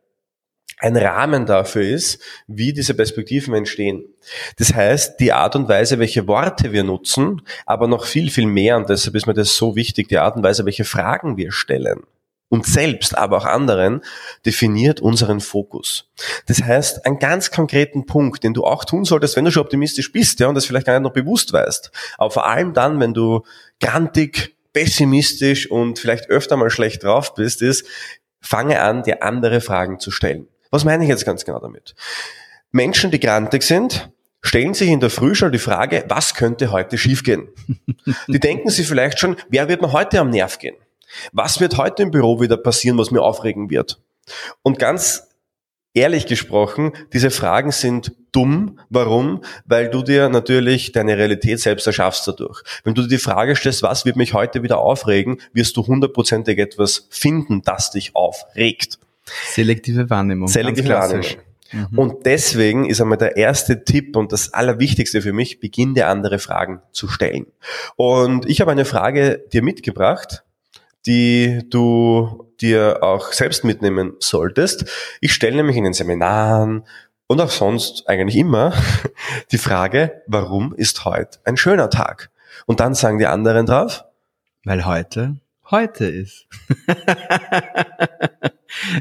ein 0.85 0.97
Rahmen 0.99 1.47
dafür 1.47 1.83
ist, 1.83 2.21
wie 2.47 2.75
diese 2.75 2.93
Perspektiven 2.93 3.55
entstehen. 3.55 4.05
Das 4.59 4.75
heißt, 4.75 5.19
die 5.19 5.33
Art 5.33 5.57
und 5.57 5.67
Weise, 5.67 5.99
welche 5.99 6.29
Worte 6.29 6.73
wir 6.73 6.85
nutzen, 6.85 7.41
aber 7.65 7.89
noch 7.89 8.05
viel, 8.05 8.31
viel 8.31 8.47
mehr, 8.47 8.77
und 8.77 8.91
deshalb 8.91 9.17
ist 9.17 9.27
mir 9.27 9.33
das 9.33 9.57
so 9.57 9.77
wichtig, 9.77 10.09
die 10.09 10.19
Art 10.19 10.37
und 10.37 10.43
Weise, 10.43 10.67
welche 10.67 10.85
Fragen 10.85 11.39
wir 11.39 11.53
stellen, 11.53 12.03
uns 12.51 12.75
selbst, 12.75 13.17
aber 13.17 13.39
auch 13.39 13.47
anderen, 13.47 14.03
definiert 14.45 15.01
unseren 15.01 15.41
Fokus. 15.41 16.11
Das 16.47 16.63
heißt, 16.63 17.07
einen 17.07 17.19
ganz 17.19 17.51
konkreten 17.51 18.05
Punkt, 18.05 18.45
den 18.45 18.53
du 18.53 18.65
auch 18.65 18.85
tun 18.85 19.07
solltest, 19.07 19.37
wenn 19.37 19.47
du 19.47 19.51
schon 19.51 19.65
optimistisch 19.65 20.13
bist, 20.13 20.39
ja, 20.41 20.49
und 20.49 20.55
das 20.55 20.67
vielleicht 20.67 20.87
gar 20.87 20.93
nicht 20.93 21.05
noch 21.05 21.15
bewusst 21.15 21.55
weißt, 21.55 21.93
aber 22.19 22.31
vor 22.31 22.47
allem 22.47 22.75
dann, 22.75 23.01
wenn 23.01 23.15
du 23.15 23.43
grantig, 23.81 24.55
pessimistisch 24.75 25.71
und 25.71 25.99
vielleicht 25.99 26.29
öfter 26.29 26.59
mal 26.59 26.69
schlecht 26.69 27.05
drauf 27.05 27.35
bist, 27.35 27.63
ist, 27.63 27.87
fange 28.43 28.83
an, 28.83 29.03
dir 29.03 29.23
andere 29.23 29.63
Fragen 29.63 29.99
zu 29.99 30.11
stellen. 30.11 30.47
Was 30.75 30.85
meine 30.85 31.05
ich 31.05 31.09
jetzt 31.09 31.25
ganz 31.25 31.45
genau 31.45 31.61
damit? 31.61 31.95
Menschen, 32.73 33.13
die 33.13 33.21
grantig 33.21 33.63
sind, 33.63 34.11
stellen 34.41 34.75
sich 34.75 34.89
in 34.89 34.99
der 34.99 35.09
Früh 35.09 35.37
schon 35.37 35.53
die 35.53 35.61
Frage, 35.61 36.05
was 36.09 36.35
könnte 36.35 36.73
heute 36.73 36.99
schiefgehen? 36.99 37.47
die 38.27 38.41
denken 38.41 38.71
sich 38.71 38.89
vielleicht 38.89 39.21
schon, 39.21 39.37
wer 39.49 39.69
wird 39.69 39.83
mir 39.83 39.93
heute 39.93 40.19
am 40.19 40.31
Nerv 40.31 40.59
gehen? 40.59 40.75
Was 41.31 41.61
wird 41.61 41.77
heute 41.77 42.03
im 42.03 42.11
Büro 42.11 42.41
wieder 42.41 42.57
passieren, 42.57 42.99
was 42.99 43.13
mir 43.13 43.23
aufregen 43.23 43.71
wird? 43.71 44.01
Und 44.63 44.81
ganz 44.81 45.29
ehrlich 45.93 46.27
gesprochen, 46.27 46.91
diese 47.13 47.31
Fragen 47.31 47.71
sind 47.71 48.11
dumm. 48.33 48.81
Warum? 48.91 49.45
Weil 49.67 49.91
du 49.91 50.03
dir 50.03 50.29
natürlich 50.29 50.91
deine 50.91 51.17
Realität 51.17 51.61
selbst 51.61 51.87
erschaffst 51.87 52.27
dadurch. 52.27 52.63
Wenn 52.83 52.95
du 52.95 53.03
dir 53.03 53.09
die 53.09 53.19
Frage 53.19 53.55
stellst, 53.55 53.85
was 53.85 54.05
wird 54.07 54.17
mich 54.17 54.35
heute 54.35 54.65
wieder 54.65 54.79
aufregen, 54.79 55.41
wirst 55.53 55.77
du 55.77 55.87
hundertprozentig 55.87 56.59
etwas 56.59 57.07
finden, 57.11 57.63
das 57.63 57.93
dich 57.93 58.17
aufregt. 58.17 58.99
Selektive 59.25 60.11
Wahrnehmung. 60.11 60.49
Selektive 60.49 60.89
Wahrnehmung. 60.91 61.25
Mhm. 61.73 61.99
Und 61.99 62.27
deswegen 62.27 62.85
ist 62.89 63.01
einmal 63.01 63.19
der 63.19 63.37
erste 63.37 63.85
Tipp 63.85 64.17
und 64.17 64.33
das 64.33 64.53
Allerwichtigste 64.53 65.23
für 65.23 65.33
mich, 65.33 65.61
beginne 65.61 66.07
andere 66.07 66.39
Fragen 66.39 66.81
zu 66.93 67.09
stellen. 67.09 67.47
Und 67.97 68.49
ich 68.49 68.61
habe 68.61 68.71
eine 68.71 68.85
Frage 68.85 69.45
dir 69.53 69.63
mitgebracht, 69.63 70.45
die 71.07 71.63
du 71.69 72.51
dir 72.61 73.03
auch 73.03 73.33
selbst 73.33 73.65
mitnehmen 73.65 74.15
solltest. 74.21 74.87
Ich 75.21 75.35
stelle 75.35 75.57
nämlich 75.57 75.77
in 75.77 75.85
den 75.85 75.93
Seminaren 75.93 76.85
und 77.27 77.41
auch 77.41 77.51
sonst 77.51 78.09
eigentlich 78.09 78.37
immer 78.37 78.73
die 79.53 79.59
Frage, 79.59 80.23
warum 80.27 80.75
ist 80.75 81.05
heute 81.05 81.39
ein 81.45 81.57
schöner 81.57 81.91
Tag? 81.91 82.31
Und 82.67 82.81
dann 82.81 82.95
sagen 82.95 83.19
die 83.19 83.27
anderen 83.27 83.67
drauf, 83.67 84.05
weil 84.65 84.87
heute 84.87 85.37
heute 85.71 86.07
ist. 86.07 86.47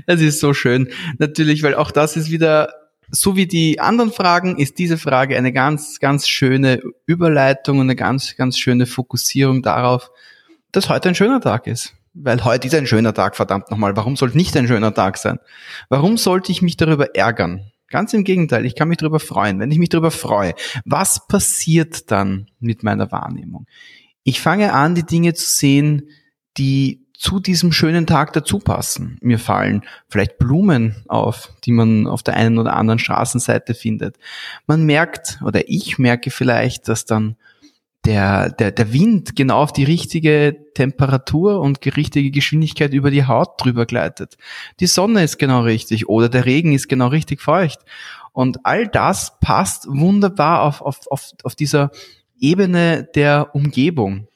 Es 0.05 0.22
ist 0.22 0.39
so 0.39 0.53
schön. 0.53 0.89
Natürlich, 1.17 1.63
weil 1.63 1.74
auch 1.74 1.89
das 1.89 2.15
ist 2.15 2.29
wieder 2.29 2.70
so 3.15 3.36
wie 3.36 3.46
die 3.46 3.79
anderen 3.79 4.12
Fragen 4.12 4.58
ist 4.58 4.79
diese 4.79 4.98
Frage 4.98 5.38
eine 5.38 5.53
ganz, 5.53 6.00
ganz 6.00 6.27
schöne 6.27 6.82
Überleitung 7.05 7.77
und 7.77 7.86
eine 7.86 7.96
ganz, 7.96 8.36
ganz 8.36 8.58
schöne 8.58 8.88
Fokussierung 8.88 9.62
darauf, 9.62 10.10
dass 10.72 10.89
heute 10.89 11.10
ein 11.10 11.15
schöner 11.15 11.39
Tag 11.39 11.67
ist. 11.67 11.93
Weil 12.15 12.43
heute 12.43 12.67
ist 12.67 12.75
ein 12.75 12.88
schöner 12.88 13.13
Tag, 13.13 13.36
verdammt 13.36 13.70
nochmal. 13.70 13.96
Warum 13.96 14.15
sollte 14.15 14.38
nicht 14.38 14.58
ein 14.58 14.67
schöner 14.67 14.93
Tag 14.93 15.17
sein? 15.17 15.39
Warum 15.89 16.17
sollte 16.17 16.51
ich 16.51 16.63
mich 16.63 16.75
darüber 16.75 17.15
ärgern? 17.15 17.72
Ganz 17.88 18.13
im 18.13 18.24
Gegenteil, 18.24 18.65
ich 18.65 18.75
kann 18.75 18.88
mich 18.88 18.98
darüber 18.98 19.20
freuen. 19.20 19.60
Wenn 19.60 19.72
ich 19.72 19.77
mich 19.77 19.89
darüber 19.89 20.12
freue, 20.12 20.55
was 20.86 21.27
passiert 21.27 22.10
dann 22.10 22.48
mit 22.60 22.82
meiner 22.82 23.12
Wahrnehmung? 23.12 23.67
Ich 24.24 24.41
fange 24.41 24.74
an, 24.74 24.96
die 24.96 25.05
Dinge 25.05 25.36
zu 25.36 25.48
sehen, 25.48 26.10
die 26.57 27.03
zu 27.13 27.39
diesem 27.39 27.72
schönen 27.72 28.05
Tag 28.05 28.33
dazu 28.33 28.60
passen. 28.60 29.17
Mir 29.22 29.39
fallen 29.39 29.83
vielleicht 30.10 30.38
Blumen 30.39 30.95
auf, 31.07 31.53
die 31.63 31.72
man 31.72 32.05
auf 32.05 32.22
der 32.22 32.36
einen 32.36 32.57
oder 32.57 32.75
anderen 32.75 33.00
Straßenseite 33.00 33.75
findet. 33.75 34.17
Man 34.67 34.83
merkt 34.86 35.39
oder 35.43 35.69
ich 35.69 35.98
merke 35.98 36.31
vielleicht, 36.31 36.89
dass 36.89 37.05
dann 37.05 37.38
der, 38.05 38.50
der, 38.50 38.72
der 38.72 38.91
Wind 38.91 39.36
genau 39.36 39.62
auf 39.62 39.72
die 39.72 39.86
richtige 39.86 40.57
Temperatur 40.74 41.62
und 41.62 41.86
die 41.86 41.89
richtige 41.89 42.31
Geschwindigkeit 42.31 42.93
über 42.93 43.12
die 43.12 43.25
Haut 43.25 43.63
drüber 43.63 43.86
gleitet. 43.86 44.36
Die 44.81 44.88
Sonne 44.88 45.24
ist 45.24 45.39
genau 45.39 45.62
richtig 45.62 46.10
oder 46.10 46.27
der 46.27 46.45
Regen 46.45 46.74
ist 46.74 46.89
genau 46.89 47.07
richtig 47.07 47.41
feucht. 47.41 47.79
Und 48.33 48.65
all 48.65 48.88
das 48.88 49.39
passt 49.39 49.88
wunderbar 49.88 50.63
auf, 50.63 50.81
auf, 50.81 51.07
auf, 51.10 51.31
auf 51.43 51.55
dieser 51.55 51.91
Ebene 52.38 53.07
der 53.15 53.55
Umgebung. 53.55 54.27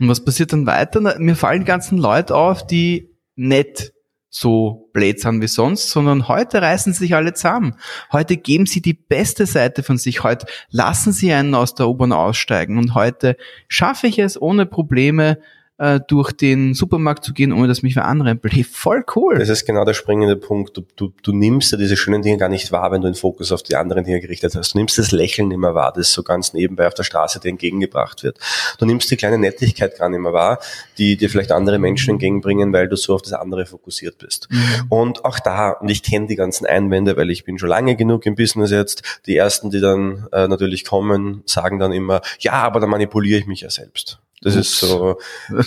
Und 0.00 0.08
was 0.08 0.24
passiert 0.24 0.52
dann 0.52 0.66
weiter? 0.66 1.18
Mir 1.18 1.36
fallen 1.36 1.64
ganzen 1.64 1.98
Leute 1.98 2.34
auf, 2.34 2.66
die 2.66 3.10
nicht 3.34 3.92
so 4.30 4.90
blöd 4.92 5.20
sind 5.20 5.40
wie 5.40 5.48
sonst, 5.48 5.90
sondern 5.90 6.28
heute 6.28 6.60
reißen 6.60 6.92
sich 6.92 7.14
alle 7.14 7.32
zusammen. 7.32 7.76
Heute 8.12 8.36
geben 8.36 8.66
sie 8.66 8.82
die 8.82 8.94
beste 8.94 9.46
Seite 9.46 9.82
von 9.82 9.96
sich. 9.96 10.22
Heute 10.22 10.46
lassen 10.70 11.12
sie 11.12 11.32
einen 11.32 11.54
aus 11.54 11.74
der 11.74 11.88
U-Bahn 11.88 12.12
aussteigen. 12.12 12.78
Und 12.78 12.94
heute 12.94 13.36
schaffe 13.68 14.06
ich 14.06 14.18
es 14.18 14.40
ohne 14.40 14.66
Probleme, 14.66 15.38
äh, 15.78 16.00
durch 16.06 16.32
den 16.32 16.74
Supermarkt 16.74 17.24
zu 17.24 17.32
gehen, 17.32 17.52
ohne 17.52 17.68
dass 17.68 17.82
mich 17.82 17.96
wer 17.96 18.04
anrempelt. 18.04 18.52
Hey, 18.52 18.64
voll 18.64 19.04
cool. 19.14 19.38
Das 19.38 19.48
ist 19.48 19.64
genau 19.64 19.84
der 19.84 19.94
springende 19.94 20.36
Punkt. 20.36 20.76
Du, 20.76 20.84
du, 20.96 21.12
du 21.22 21.32
nimmst 21.32 21.72
ja 21.72 21.78
diese 21.78 21.96
schönen 21.96 22.22
Dinge 22.22 22.36
gar 22.36 22.48
nicht 22.48 22.72
wahr, 22.72 22.90
wenn 22.90 23.00
du 23.00 23.08
den 23.08 23.14
Fokus 23.14 23.52
auf 23.52 23.62
die 23.62 23.76
anderen 23.76 24.04
Dinge 24.04 24.20
gerichtet 24.20 24.54
hast. 24.56 24.74
Du 24.74 24.78
nimmst 24.78 24.98
das 24.98 25.12
Lächeln 25.12 25.48
mehr 25.48 25.74
wahr, 25.74 25.92
das 25.94 26.12
so 26.12 26.22
ganz 26.22 26.52
nebenbei 26.52 26.86
auf 26.86 26.94
der 26.94 27.04
Straße 27.04 27.40
dir 27.40 27.48
entgegengebracht 27.48 28.22
wird. 28.22 28.38
Du 28.78 28.86
nimmst 28.86 29.10
die 29.10 29.16
kleine 29.16 29.38
Nettigkeit 29.38 29.96
gar 29.98 30.08
nicht 30.08 30.20
mehr 30.20 30.32
wahr, 30.32 30.58
die 30.98 31.16
dir 31.16 31.30
vielleicht 31.30 31.52
andere 31.52 31.78
Menschen 31.78 32.12
entgegenbringen, 32.12 32.72
weil 32.72 32.88
du 32.88 32.96
so 32.96 33.14
auf 33.14 33.22
das 33.22 33.32
andere 33.32 33.66
fokussiert 33.66 34.18
bist. 34.18 34.48
Mhm. 34.50 34.86
Und 34.88 35.24
auch 35.24 35.38
da, 35.38 35.70
und 35.70 35.88
ich 35.88 36.02
kenne 36.02 36.26
die 36.26 36.36
ganzen 36.36 36.66
Einwände, 36.66 37.16
weil 37.16 37.30
ich 37.30 37.44
bin 37.44 37.58
schon 37.58 37.68
lange 37.68 37.96
genug 37.96 38.26
im 38.26 38.34
Business 38.34 38.70
jetzt, 38.70 39.20
die 39.26 39.36
ersten, 39.36 39.70
die 39.70 39.80
dann 39.80 40.26
äh, 40.32 40.48
natürlich 40.48 40.84
kommen, 40.84 41.42
sagen 41.46 41.78
dann 41.78 41.92
immer, 41.92 42.20
ja, 42.40 42.54
aber 42.54 42.80
dann 42.80 42.90
manipuliere 42.90 43.38
ich 43.38 43.46
mich 43.46 43.60
ja 43.60 43.70
selbst. 43.70 44.20
Das 44.42 44.56
Ups. 44.56 44.66
ist 44.66 44.80
so. 44.80 45.18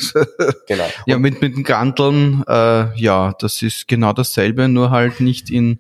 genau. 0.68 0.86
Ja, 1.06 1.18
mit, 1.18 1.42
mit 1.42 1.56
den 1.56 1.64
Granteln, 1.64 2.44
äh, 2.48 2.96
ja, 2.98 3.34
das 3.40 3.62
ist 3.62 3.88
genau 3.88 4.14
dasselbe, 4.14 4.68
nur 4.68 4.92
halt 4.92 5.20
nicht 5.20 5.50
in, 5.50 5.80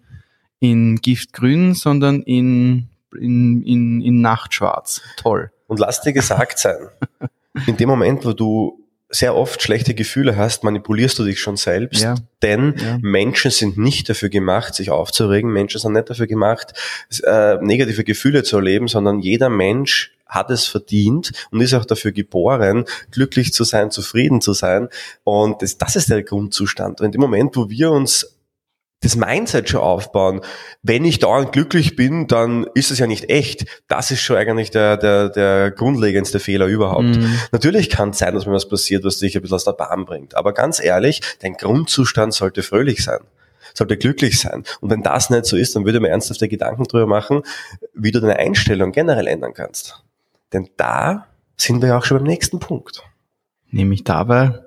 in 0.59 0.97
Giftgrün, 0.97 1.73
sondern 1.73 2.21
in, 2.21 2.89
in, 3.17 3.63
in, 3.63 4.01
in 4.01 4.21
Nachtschwarz. 4.21 5.01
Toll. 5.17 5.51
Und 5.67 5.79
lass 5.79 6.01
dir 6.01 6.13
gesagt 6.13 6.59
sein, 6.59 6.89
in 7.67 7.77
dem 7.77 7.87
Moment, 7.87 8.25
wo 8.25 8.33
du 8.33 8.81
sehr 9.11 9.35
oft 9.35 9.61
schlechte 9.61 9.93
Gefühle 9.93 10.37
hast, 10.37 10.63
manipulierst 10.63 11.19
du 11.19 11.25
dich 11.25 11.39
schon 11.39 11.57
selbst, 11.57 12.01
ja. 12.01 12.15
denn 12.41 12.75
ja. 12.77 12.97
Menschen 13.01 13.51
sind 13.51 13.77
nicht 13.77 14.09
dafür 14.09 14.29
gemacht, 14.29 14.73
sich 14.73 14.89
aufzuregen, 14.89 15.51
Menschen 15.51 15.79
sind 15.79 15.93
nicht 15.93 16.09
dafür 16.09 16.27
gemacht, 16.27 16.73
äh, 17.23 17.57
negative 17.57 18.05
Gefühle 18.05 18.43
zu 18.43 18.55
erleben, 18.55 18.87
sondern 18.87 19.19
jeder 19.19 19.49
Mensch 19.49 20.13
hat 20.31 20.49
es 20.49 20.65
verdient 20.65 21.31
und 21.51 21.61
ist 21.61 21.75
auch 21.75 21.85
dafür 21.85 22.11
geboren, 22.11 22.85
glücklich 23.11 23.53
zu 23.53 23.63
sein, 23.63 23.91
zufrieden 23.91 24.41
zu 24.41 24.53
sein. 24.53 24.87
Und 25.23 25.61
das, 25.61 25.77
das 25.77 25.95
ist 25.95 26.09
der 26.09 26.23
Grundzustand. 26.23 27.01
Und 27.01 27.13
dem 27.13 27.21
Moment, 27.21 27.55
wo 27.55 27.69
wir 27.69 27.91
uns 27.91 28.37
das 29.03 29.15
Mindset 29.15 29.67
schon 29.67 29.81
aufbauen. 29.81 30.41
Wenn 30.83 31.05
ich 31.05 31.17
dauernd 31.17 31.51
glücklich 31.51 31.95
bin, 31.95 32.27
dann 32.27 32.67
ist 32.75 32.91
es 32.91 32.99
ja 32.99 33.07
nicht 33.07 33.29
echt. 33.31 33.65
Das 33.87 34.11
ist 34.11 34.21
schon 34.21 34.37
eigentlich 34.37 34.69
der, 34.69 34.95
der, 34.95 35.29
der 35.29 35.71
grundlegendste 35.71 36.39
Fehler 36.39 36.67
überhaupt. 36.67 37.05
Mhm. 37.05 37.39
Natürlich 37.51 37.89
kann 37.89 38.11
es 38.11 38.19
sein, 38.19 38.35
dass 38.35 38.45
mir 38.45 38.53
was 38.53 38.69
passiert, 38.69 39.03
was 39.03 39.17
dich 39.17 39.35
ein 39.35 39.41
bisschen 39.41 39.55
aus 39.55 39.63
der 39.63 39.71
Bahn 39.73 40.05
bringt. 40.05 40.35
Aber 40.35 40.53
ganz 40.53 40.79
ehrlich, 40.79 41.21
dein 41.39 41.53
Grundzustand 41.53 42.33
sollte 42.33 42.61
fröhlich 42.61 43.03
sein. 43.03 43.21
Sollte 43.73 43.97
glücklich 43.97 44.39
sein. 44.39 44.63
Und 44.81 44.91
wenn 44.91 45.01
das 45.01 45.31
nicht 45.31 45.45
so 45.45 45.57
ist, 45.57 45.75
dann 45.75 45.85
würde 45.85 45.99
man 45.99 46.11
ernsthafte 46.11 46.47
Gedanken 46.47 46.83
drüber 46.83 47.07
machen, 47.07 47.41
wie 47.95 48.11
du 48.11 48.19
deine 48.19 48.37
Einstellung 48.37 48.91
generell 48.91 49.27
ändern 49.27 49.53
kannst. 49.53 50.03
Denn 50.53 50.69
da 50.77 51.27
sind 51.57 51.81
wir 51.81 51.89
ja 51.89 51.97
auch 51.97 52.05
schon 52.05 52.17
beim 52.17 52.27
nächsten 52.27 52.59
Punkt. 52.59 53.03
Nämlich 53.69 54.03
dabei, 54.03 54.59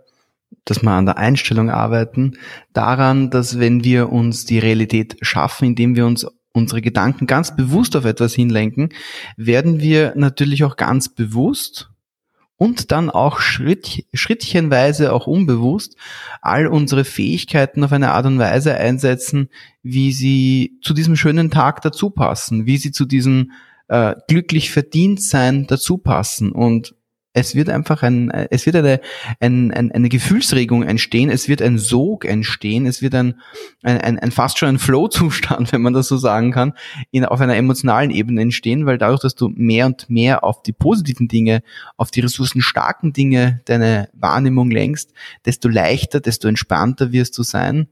dass 0.65 0.83
wir 0.83 0.91
an 0.91 1.07
der 1.07 1.19
Einstellung 1.19 1.71
arbeiten, 1.71 2.39
daran, 2.73 3.31
dass 3.31 3.59
wenn 3.59 3.85
wir 3.85 4.11
uns 4.11 4.45
die 4.45 4.59
Realität 4.59 5.17
schaffen, 5.21 5.67
indem 5.67 5.97
wir 5.97 6.07
uns 6.07 6.27
unsere 6.53 6.81
Gedanken 6.81 7.27
ganz 7.27 7.55
bewusst 7.55 7.97
auf 7.97 8.05
etwas 8.05 8.35
hinlenken, 8.35 8.91
werden 9.37 9.81
wir 9.81 10.15
natürlich 10.17 10.65
auch 10.65 10.77
ganz 10.77 11.09
bewusst 11.09 11.91
und 12.57 12.93
dann 12.93 13.11
auch 13.11 13.41
Schritt, 13.41 14.07
schrittchenweise 14.15 15.13
auch 15.13 15.27
unbewusst 15.27 15.97
all 16.41 16.69
unsere 16.69 17.05
Fähigkeiten 17.05 17.83
auf 17.83 17.93
eine 17.93 18.13
Art 18.13 18.27
und 18.27 18.39
Weise 18.39 18.77
einsetzen, 18.77 19.51
wie 19.83 20.13
sie 20.13 20.79
zu 20.81 20.95
diesem 20.95 21.17
schönen 21.17 21.51
Tag 21.51 21.83
dazu 21.83 22.11
passen, 22.11 22.67
wie 22.67 22.77
sie 22.77 22.93
zu 22.93 23.05
diesem 23.05 23.51
äh, 23.89 24.15
glücklich 24.29 24.71
verdient 24.71 25.23
sein 25.23 25.67
dazu 25.67 25.99
passen. 25.99 26.53
Und 26.53 26.95
Es 27.37 27.57
wird 27.57 27.69
einfach 27.69 28.05
ein, 28.05 28.31
es 28.31 28.65
wird 28.65 28.77
eine, 28.77 29.01
ein, 29.41 29.73
ein, 29.73 29.91
eine 29.91 30.09
Gefühlsregung 30.09 30.85
entstehen, 30.85 31.31
es 31.31 31.49
wird 31.49 31.63
ein 31.63 31.79
Sog 31.79 32.25
entstehen, 32.25 32.87
es 32.87 33.03
wird 33.03 33.13
ein, 33.17 33.41
ein, 33.83 34.21
ein 34.21 34.31
fast 34.31 34.57
schon 34.57 34.69
ein 34.69 34.79
Flow-Zustand, 34.79 35.73
wenn 35.73 35.83
man 35.83 35.95
das 35.95 36.07
so 36.07 36.17
sagen 36.17 36.53
kann, 36.53 36.75
in, 37.11 37.25
auf 37.25 37.41
einer 37.41 37.57
emotionalen 37.57 38.13
Ebene 38.13 38.41
entstehen, 38.41 38.87
weil 38.87 38.99
dadurch, 38.99 39.21
dass 39.21 39.35
du 39.35 39.49
mehr 39.49 39.87
und 39.87 40.09
mehr 40.09 40.45
auf 40.45 40.63
die 40.63 40.73
positiven 40.73 41.27
Dinge, 41.27 41.65
auf 41.97 42.13
die 42.13 42.21
ressourcenstarken 42.21 43.13
Dinge 43.13 43.63
deine 43.65 44.09
Wahrnehmung 44.13 44.71
lenkst, 44.71 45.13
desto 45.45 45.69
leichter, 45.69 46.21
desto 46.21 46.47
entspannter 46.47 47.11
wirst 47.11 47.37
du 47.37 47.43
sein 47.43 47.89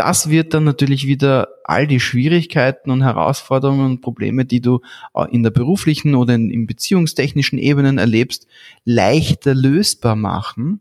das 0.00 0.30
wird 0.30 0.54
dann 0.54 0.64
natürlich 0.64 1.06
wieder 1.06 1.48
all 1.64 1.86
die 1.86 2.00
Schwierigkeiten 2.00 2.90
und 2.90 3.02
Herausforderungen 3.02 3.84
und 3.84 4.00
Probleme, 4.00 4.46
die 4.46 4.62
du 4.62 4.80
in 5.30 5.42
der 5.42 5.50
beruflichen 5.50 6.14
oder 6.14 6.34
in, 6.36 6.66
beziehungstechnischen 6.66 7.58
Ebenen 7.58 7.98
erlebst, 7.98 8.46
leichter 8.86 9.54
lösbar 9.54 10.16
machen. 10.16 10.80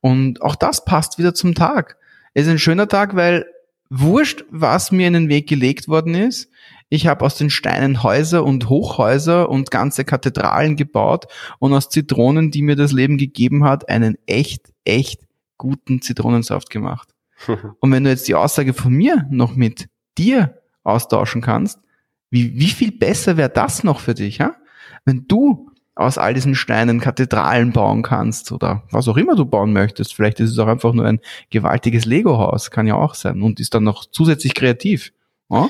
Und 0.00 0.40
auch 0.40 0.54
das 0.54 0.84
passt 0.84 1.18
wieder 1.18 1.34
zum 1.34 1.56
Tag. 1.56 1.96
Es 2.32 2.44
ist 2.44 2.52
ein 2.52 2.60
schöner 2.60 2.86
Tag, 2.86 3.16
weil 3.16 3.44
wurscht, 3.90 4.44
was 4.50 4.92
mir 4.92 5.08
in 5.08 5.14
den 5.14 5.28
Weg 5.28 5.48
gelegt 5.48 5.88
worden 5.88 6.14
ist. 6.14 6.48
Ich 6.90 7.08
habe 7.08 7.24
aus 7.24 7.34
den 7.34 7.50
Steinen 7.50 8.04
Häuser 8.04 8.44
und 8.44 8.68
Hochhäuser 8.68 9.48
und 9.48 9.72
ganze 9.72 10.04
Kathedralen 10.04 10.76
gebaut 10.76 11.26
und 11.58 11.72
aus 11.72 11.88
Zitronen, 11.88 12.52
die 12.52 12.62
mir 12.62 12.76
das 12.76 12.92
Leben 12.92 13.18
gegeben 13.18 13.64
hat, 13.64 13.88
einen 13.88 14.16
echt, 14.26 14.72
echt 14.84 15.22
guten 15.58 16.02
Zitronensaft 16.02 16.70
gemacht. 16.70 17.13
Und 17.80 17.92
wenn 17.92 18.04
du 18.04 18.10
jetzt 18.10 18.28
die 18.28 18.34
Aussage 18.34 18.74
von 18.74 18.92
mir 18.92 19.26
noch 19.30 19.56
mit 19.56 19.88
dir 20.18 20.60
austauschen 20.82 21.42
kannst, 21.42 21.80
wie, 22.30 22.58
wie 22.58 22.68
viel 22.68 22.92
besser 22.92 23.36
wäre 23.36 23.50
das 23.50 23.84
noch 23.84 24.00
für 24.00 24.14
dich, 24.14 24.38
ja? 24.38 24.56
Wenn 25.04 25.26
du 25.28 25.70
aus 25.94 26.18
all 26.18 26.34
diesen 26.34 26.54
Steinen 26.54 27.00
Kathedralen 27.00 27.72
bauen 27.72 28.02
kannst 28.02 28.50
oder 28.50 28.82
was 28.90 29.06
auch 29.08 29.16
immer 29.16 29.36
du 29.36 29.44
bauen 29.44 29.72
möchtest. 29.72 30.14
Vielleicht 30.14 30.40
ist 30.40 30.50
es 30.50 30.58
auch 30.58 30.66
einfach 30.66 30.92
nur 30.92 31.06
ein 31.06 31.20
gewaltiges 31.50 32.04
Lego-Haus, 32.04 32.70
kann 32.70 32.86
ja 32.86 32.96
auch 32.96 33.14
sein 33.14 33.42
und 33.42 33.60
ist 33.60 33.74
dann 33.74 33.84
noch 33.84 34.04
zusätzlich 34.04 34.54
kreativ. 34.54 35.12
Ja? 35.50 35.68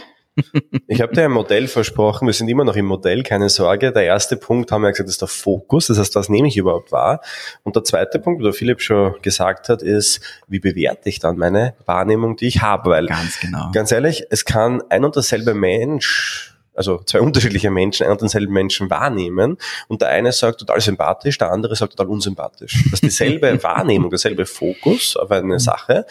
Ich 0.89 1.01
habe 1.01 1.15
dir 1.15 1.25
ein 1.25 1.31
Modell 1.31 1.69
versprochen, 1.69 2.27
wir 2.27 2.33
sind 2.33 2.49
immer 2.49 2.65
noch 2.65 2.77
im 2.77 2.87
Modell, 2.87 3.23
keine 3.23 3.49
Sorge. 3.49 3.93
Der 3.93 4.05
erste 4.05 4.37
Punkt 4.37 4.73
haben 4.73 4.83
wir 4.83 4.91
gesagt, 4.91 5.09
ist 5.09 5.21
der 5.21 5.29
Fokus, 5.29 5.87
das 5.87 5.99
heißt, 5.99 6.15
was 6.17 6.29
nehme 6.29 6.49
ich 6.49 6.57
überhaupt 6.57 6.93
wahr? 6.93 7.21
Und 7.63 7.77
der 7.77 7.85
zweite 7.85 8.19
Punkt, 8.19 8.41
wie 8.41 8.45
der 8.45 8.53
Philipp 8.53 8.81
schon 8.81 9.15
gesagt 9.23 9.69
hat, 9.69 9.83
ist, 9.83 10.21
wie 10.49 10.59
bewerte 10.59 11.09
ich 11.09 11.21
dann 11.21 11.37
meine 11.37 11.75
Wahrnehmung, 11.87 12.37
die 12.37 12.47
ich 12.47 12.63
habe? 12.63 12.91
Weil, 12.91 13.07
ganz 13.07 13.39
genau. 13.41 13.71
Ganz 13.73 13.93
ehrlich, 13.93 14.25
es 14.31 14.45
kann 14.45 14.83
ein 14.89 15.05
und 15.05 15.15
derselbe 15.15 15.55
Mensch 15.55 16.54
also 16.75 17.01
zwei 17.05 17.21
unterschiedliche 17.23 17.71
Menschen, 17.71 18.05
einen 18.05 18.13
und 18.13 18.21
denselben 18.21 18.53
Menschen 18.53 18.91
wahrnehmen 18.91 19.59
und 19.89 20.03
der 20.03 20.09
eine 20.09 20.33
sagt 20.33 20.61
total 20.61 20.81
sympathisch, 20.81 21.39
der 21.39 21.51
andere 21.51 21.77
sagt 21.77 21.93
total 21.97 22.09
unsympathisch. 22.09 22.85
Das 22.91 23.01
ist 23.01 23.03
dieselbe 23.03 23.61
Wahrnehmung, 23.63 24.11
derselbe 24.11 24.47
Fokus 24.47 25.17
auf 25.17 25.31
eine 25.31 25.61
Sache 25.61 26.07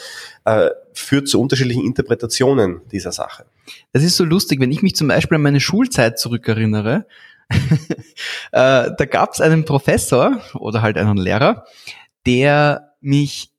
äh, 0.45 0.69
führt 0.93 1.27
zu 1.27 1.41
unterschiedlichen 1.41 1.83
Interpretationen 1.83 2.81
dieser 2.91 3.11
Sache. 3.11 3.45
Das 3.91 4.03
ist 4.03 4.17
so 4.17 4.23
lustig, 4.23 4.59
wenn 4.59 4.71
ich 4.71 4.81
mich 4.81 4.95
zum 4.95 5.07
Beispiel 5.07 5.35
an 5.35 5.41
meine 5.41 5.59
Schulzeit 5.59 6.19
zurückerinnere, 6.19 7.05
äh, 7.49 7.89
da 8.51 9.05
gab 9.09 9.33
es 9.33 9.41
einen 9.41 9.65
Professor 9.65 10.41
oder 10.55 10.81
halt 10.81 10.97
einen 10.97 11.17
Lehrer, 11.17 11.65
der 12.25 12.93
mich 13.01 13.52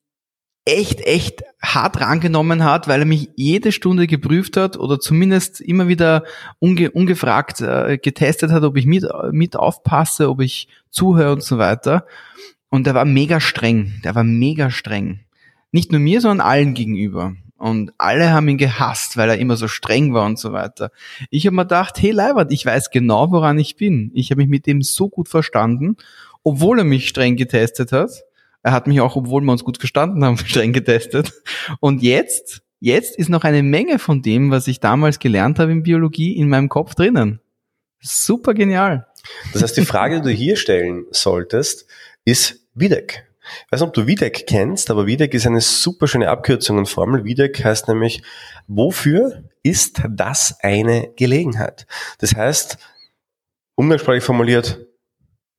echt, 0.64 1.00
echt 1.02 1.42
hart 1.60 2.00
rangenommen 2.00 2.64
hat, 2.64 2.88
weil 2.88 3.00
er 3.00 3.06
mich 3.06 3.30
jede 3.36 3.70
Stunde 3.70 4.06
geprüft 4.06 4.56
hat 4.56 4.76
oder 4.78 4.98
zumindest 4.98 5.60
immer 5.60 5.88
wieder 5.88 6.24
unge 6.58 6.90
ungefragt 6.90 7.60
äh, 7.60 7.98
getestet 7.98 8.50
hat, 8.50 8.62
ob 8.62 8.76
ich 8.76 8.86
mit, 8.86 9.04
mit 9.32 9.56
aufpasse, 9.56 10.30
ob 10.30 10.40
ich 10.40 10.68
zuhöre 10.90 11.32
und 11.32 11.42
so 11.42 11.58
weiter. 11.58 12.06
Und 12.70 12.86
er 12.86 12.94
war 12.94 13.04
mega 13.04 13.40
streng. 13.40 14.00
Der 14.04 14.14
war 14.14 14.24
mega 14.24 14.70
streng. 14.70 15.20
Nicht 15.70 15.92
nur 15.92 16.00
mir, 16.00 16.20
sondern 16.20 16.46
allen 16.46 16.74
gegenüber. 16.74 17.34
Und 17.56 17.92
alle 17.98 18.32
haben 18.32 18.48
ihn 18.48 18.58
gehasst, 18.58 19.16
weil 19.16 19.28
er 19.28 19.38
immer 19.38 19.56
so 19.56 19.68
streng 19.68 20.12
war 20.12 20.26
und 20.26 20.38
so 20.38 20.52
weiter. 20.52 20.90
Ich 21.30 21.46
habe 21.46 21.56
mir 21.56 21.62
gedacht, 21.62 22.00
hey 22.00 22.10
Leibert, 22.10 22.52
ich 22.52 22.66
weiß 22.66 22.90
genau, 22.90 23.30
woran 23.30 23.58
ich 23.58 23.76
bin. 23.76 24.10
Ich 24.14 24.30
habe 24.30 24.40
mich 24.40 24.48
mit 24.48 24.66
dem 24.66 24.82
so 24.82 25.08
gut 25.08 25.28
verstanden, 25.28 25.96
obwohl 26.42 26.80
er 26.80 26.84
mich 26.84 27.08
streng 27.08 27.36
getestet 27.36 27.92
hat. 27.92 28.10
Er 28.64 28.72
hat 28.72 28.86
mich 28.86 29.00
auch, 29.00 29.14
obwohl 29.14 29.42
wir 29.42 29.52
uns 29.52 29.62
gut 29.62 29.78
verstanden 29.78 30.24
haben, 30.24 30.36
streng 30.44 30.72
getestet. 30.72 31.32
Und 31.78 32.02
jetzt, 32.02 32.62
jetzt 32.80 33.16
ist 33.16 33.28
noch 33.28 33.44
eine 33.44 33.62
Menge 33.62 34.00
von 34.00 34.22
dem, 34.22 34.50
was 34.50 34.66
ich 34.66 34.80
damals 34.80 35.20
gelernt 35.20 35.60
habe 35.60 35.70
in 35.70 35.84
Biologie, 35.84 36.36
in 36.36 36.48
meinem 36.48 36.68
Kopf 36.68 36.96
drinnen. 36.96 37.40
Super 38.00 38.54
genial. 38.54 39.06
Das 39.52 39.62
heißt, 39.62 39.76
die 39.76 39.84
Frage, 39.84 40.20
die 40.20 40.30
du 40.30 40.30
hier 40.30 40.56
stellen 40.56 41.06
solltest, 41.10 41.86
ist 42.24 42.66
WIDEC. 42.74 43.26
Ich 43.66 43.72
weiß 43.72 43.80
nicht, 43.80 43.88
ob 43.88 43.94
du 43.94 44.06
WIDEC 44.06 44.46
kennst, 44.46 44.90
aber 44.90 45.06
WIDEC 45.06 45.34
ist 45.34 45.46
eine 45.46 45.60
super 45.60 46.08
schöne 46.08 46.30
Abkürzung 46.30 46.78
und 46.78 46.88
Formel. 46.88 47.24
WIDEC 47.24 47.62
heißt 47.64 47.88
nämlich, 47.88 48.22
wofür 48.66 49.44
ist 49.62 50.02
das 50.08 50.56
eine 50.60 51.10
Gelegenheit? 51.16 51.86
Das 52.18 52.34
heißt, 52.34 52.78
umgangssprachlich 53.74 54.24
formuliert, 54.24 54.86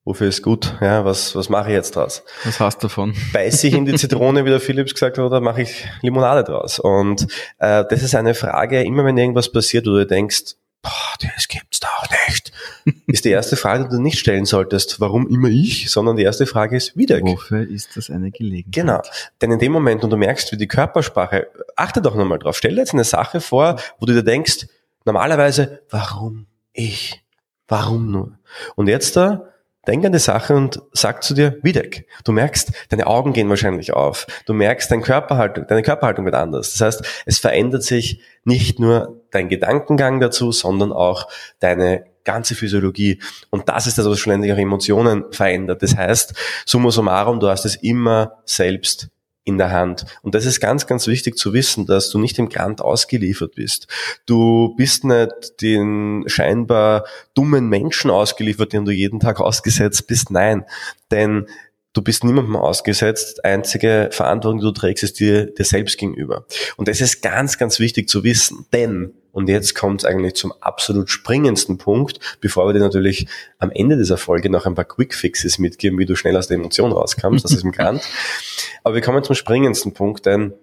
wofür 0.06 0.28
ist 0.28 0.42
gut? 0.42 0.74
Ja, 0.80 1.04
was, 1.04 1.34
was 1.34 1.50
mache 1.50 1.68
ich 1.68 1.74
jetzt 1.74 1.96
draus? 1.96 2.22
Was 2.44 2.60
hast 2.60 2.78
du 2.78 2.86
davon? 2.86 3.14
Beiß 3.32 3.64
ich 3.64 3.74
in 3.74 3.84
die 3.84 3.94
Zitrone, 3.94 4.46
wie 4.46 4.50
der 4.50 4.60
Philips 4.60 4.94
gesagt 4.94 5.18
hat, 5.18 5.24
oder 5.24 5.40
mache 5.40 5.62
ich 5.62 5.84
Limonade 6.00 6.44
draus? 6.44 6.78
Und 6.78 7.26
äh, 7.58 7.84
das 7.90 8.02
ist 8.02 8.14
eine 8.14 8.34
Frage, 8.34 8.82
immer 8.82 9.04
wenn 9.04 9.18
irgendwas 9.18 9.52
passiert, 9.52 9.86
oder 9.86 10.00
du 10.00 10.06
denkst, 10.06 10.54
boah, 10.80 10.90
das 11.34 11.48
gibt's 11.48 11.80
doch 11.80 12.04
nicht, 12.28 12.52
ist 13.08 13.24
die 13.24 13.30
erste 13.30 13.56
Frage, 13.56 13.84
die 13.84 13.96
du 13.96 14.00
nicht 14.00 14.20
stellen 14.20 14.44
solltest, 14.44 15.00
warum 15.00 15.28
immer 15.28 15.48
ich, 15.48 15.90
sondern 15.90 16.16
die 16.16 16.22
erste 16.22 16.46
Frage 16.46 16.76
ist, 16.76 16.96
wieder. 16.96 17.20
Wofür 17.20 17.68
ist 17.68 17.96
das 17.96 18.08
eine 18.08 18.30
Gelegenheit? 18.30 18.72
Genau. 18.72 19.02
Denn 19.42 19.50
in 19.50 19.58
dem 19.58 19.72
Moment, 19.72 20.04
und 20.04 20.10
du 20.10 20.16
merkst, 20.16 20.52
wie 20.52 20.56
die 20.56 20.68
Körpersprache, 20.68 21.48
achte 21.74 22.00
doch 22.00 22.14
nochmal 22.14 22.38
drauf, 22.38 22.56
stell 22.56 22.76
dir 22.76 22.82
jetzt 22.82 22.94
eine 22.94 23.04
Sache 23.04 23.40
vor, 23.40 23.80
wo 23.98 24.06
du 24.06 24.12
dir 24.12 24.22
denkst, 24.22 24.68
normalerweise, 25.04 25.82
warum 25.90 26.46
ich? 26.72 27.22
Warum 27.66 28.12
nur? 28.12 28.38
Und 28.76 28.86
jetzt 28.86 29.16
da, 29.16 29.48
Denk 29.86 30.04
an 30.04 30.12
die 30.12 30.18
Sache 30.18 30.54
und 30.54 30.82
sag 30.92 31.22
zu 31.22 31.34
dir, 31.34 31.58
Wiedek. 31.62 32.06
Du 32.24 32.32
merkst, 32.32 32.72
deine 32.88 33.06
Augen 33.06 33.32
gehen 33.32 33.48
wahrscheinlich 33.48 33.92
auf. 33.92 34.26
Du 34.44 34.52
merkst, 34.52 34.90
dein 34.90 35.02
Körperhaltung, 35.02 35.66
deine 35.68 35.82
Körperhaltung 35.82 36.24
wird 36.24 36.34
anders. 36.34 36.72
Das 36.72 36.80
heißt, 36.80 37.22
es 37.26 37.38
verändert 37.38 37.84
sich 37.84 38.20
nicht 38.44 38.80
nur 38.80 39.20
dein 39.30 39.48
Gedankengang 39.48 40.20
dazu, 40.20 40.50
sondern 40.50 40.92
auch 40.92 41.28
deine 41.60 42.06
ganze 42.24 42.54
Physiologie. 42.54 43.20
Und 43.50 43.68
das 43.68 43.86
ist 43.86 43.98
das, 43.98 44.06
was 44.06 44.18
schlussendlich 44.18 44.52
auch 44.52 44.58
Emotionen 44.58 45.24
verändert. 45.30 45.82
Das 45.82 45.96
heißt, 45.96 46.34
summa 46.66 46.90
summarum, 46.90 47.40
du 47.40 47.48
hast 47.48 47.64
es 47.64 47.76
immer 47.76 48.42
selbst 48.44 49.08
in 49.46 49.58
der 49.58 49.70
Hand. 49.70 50.04
Und 50.22 50.34
das 50.34 50.44
ist 50.44 50.60
ganz, 50.60 50.86
ganz 50.86 51.06
wichtig 51.06 51.38
zu 51.38 51.54
wissen, 51.54 51.86
dass 51.86 52.10
du 52.10 52.18
nicht 52.18 52.38
im 52.38 52.48
Grant 52.48 52.82
ausgeliefert 52.82 53.54
bist. 53.54 53.86
Du 54.26 54.74
bist 54.76 55.04
nicht 55.04 55.62
den 55.62 56.24
scheinbar 56.26 57.04
dummen 57.32 57.68
Menschen 57.68 58.10
ausgeliefert, 58.10 58.72
denen 58.72 58.84
du 58.84 58.90
jeden 58.90 59.20
Tag 59.20 59.40
ausgesetzt 59.40 60.08
bist. 60.08 60.32
Nein, 60.32 60.64
denn 61.12 61.46
du 61.92 62.02
bist 62.02 62.24
niemandem 62.24 62.56
ausgesetzt. 62.56 63.44
Einzige 63.44 64.08
Verantwortung, 64.10 64.58
die 64.58 64.66
du 64.66 64.72
trägst, 64.72 65.04
ist 65.04 65.20
dir, 65.20 65.46
dir 65.46 65.64
selbst 65.64 65.96
gegenüber. 65.96 66.44
Und 66.76 66.88
das 66.88 67.00
ist 67.00 67.22
ganz, 67.22 67.56
ganz 67.56 67.78
wichtig 67.78 68.08
zu 68.08 68.24
wissen, 68.24 68.66
denn 68.72 69.14
und 69.36 69.50
jetzt 69.50 69.74
kommt 69.74 70.00
es 70.00 70.06
eigentlich 70.06 70.34
zum 70.34 70.50
absolut 70.62 71.10
springendsten 71.10 71.76
Punkt, 71.76 72.38
bevor 72.40 72.66
wir 72.66 72.72
dir 72.72 72.80
natürlich 72.80 73.28
am 73.58 73.70
Ende 73.70 73.98
dieser 73.98 74.16
Folge 74.16 74.48
noch 74.48 74.64
ein 74.64 74.74
paar 74.74 74.86
Quick-Fixes 74.86 75.58
mitgeben, 75.58 75.98
wie 75.98 76.06
du 76.06 76.16
schnell 76.16 76.38
aus 76.38 76.48
der 76.48 76.56
Emotion 76.56 76.90
rauskommst, 76.90 77.44
das 77.44 77.52
ist 77.52 77.62
im 77.62 77.70
Grant. 77.70 78.00
Aber 78.82 78.94
wir 78.94 79.02
kommen 79.02 79.22
zum 79.22 79.34
springendsten 79.34 79.92
Punkt, 79.92 80.24
denn 80.24 80.54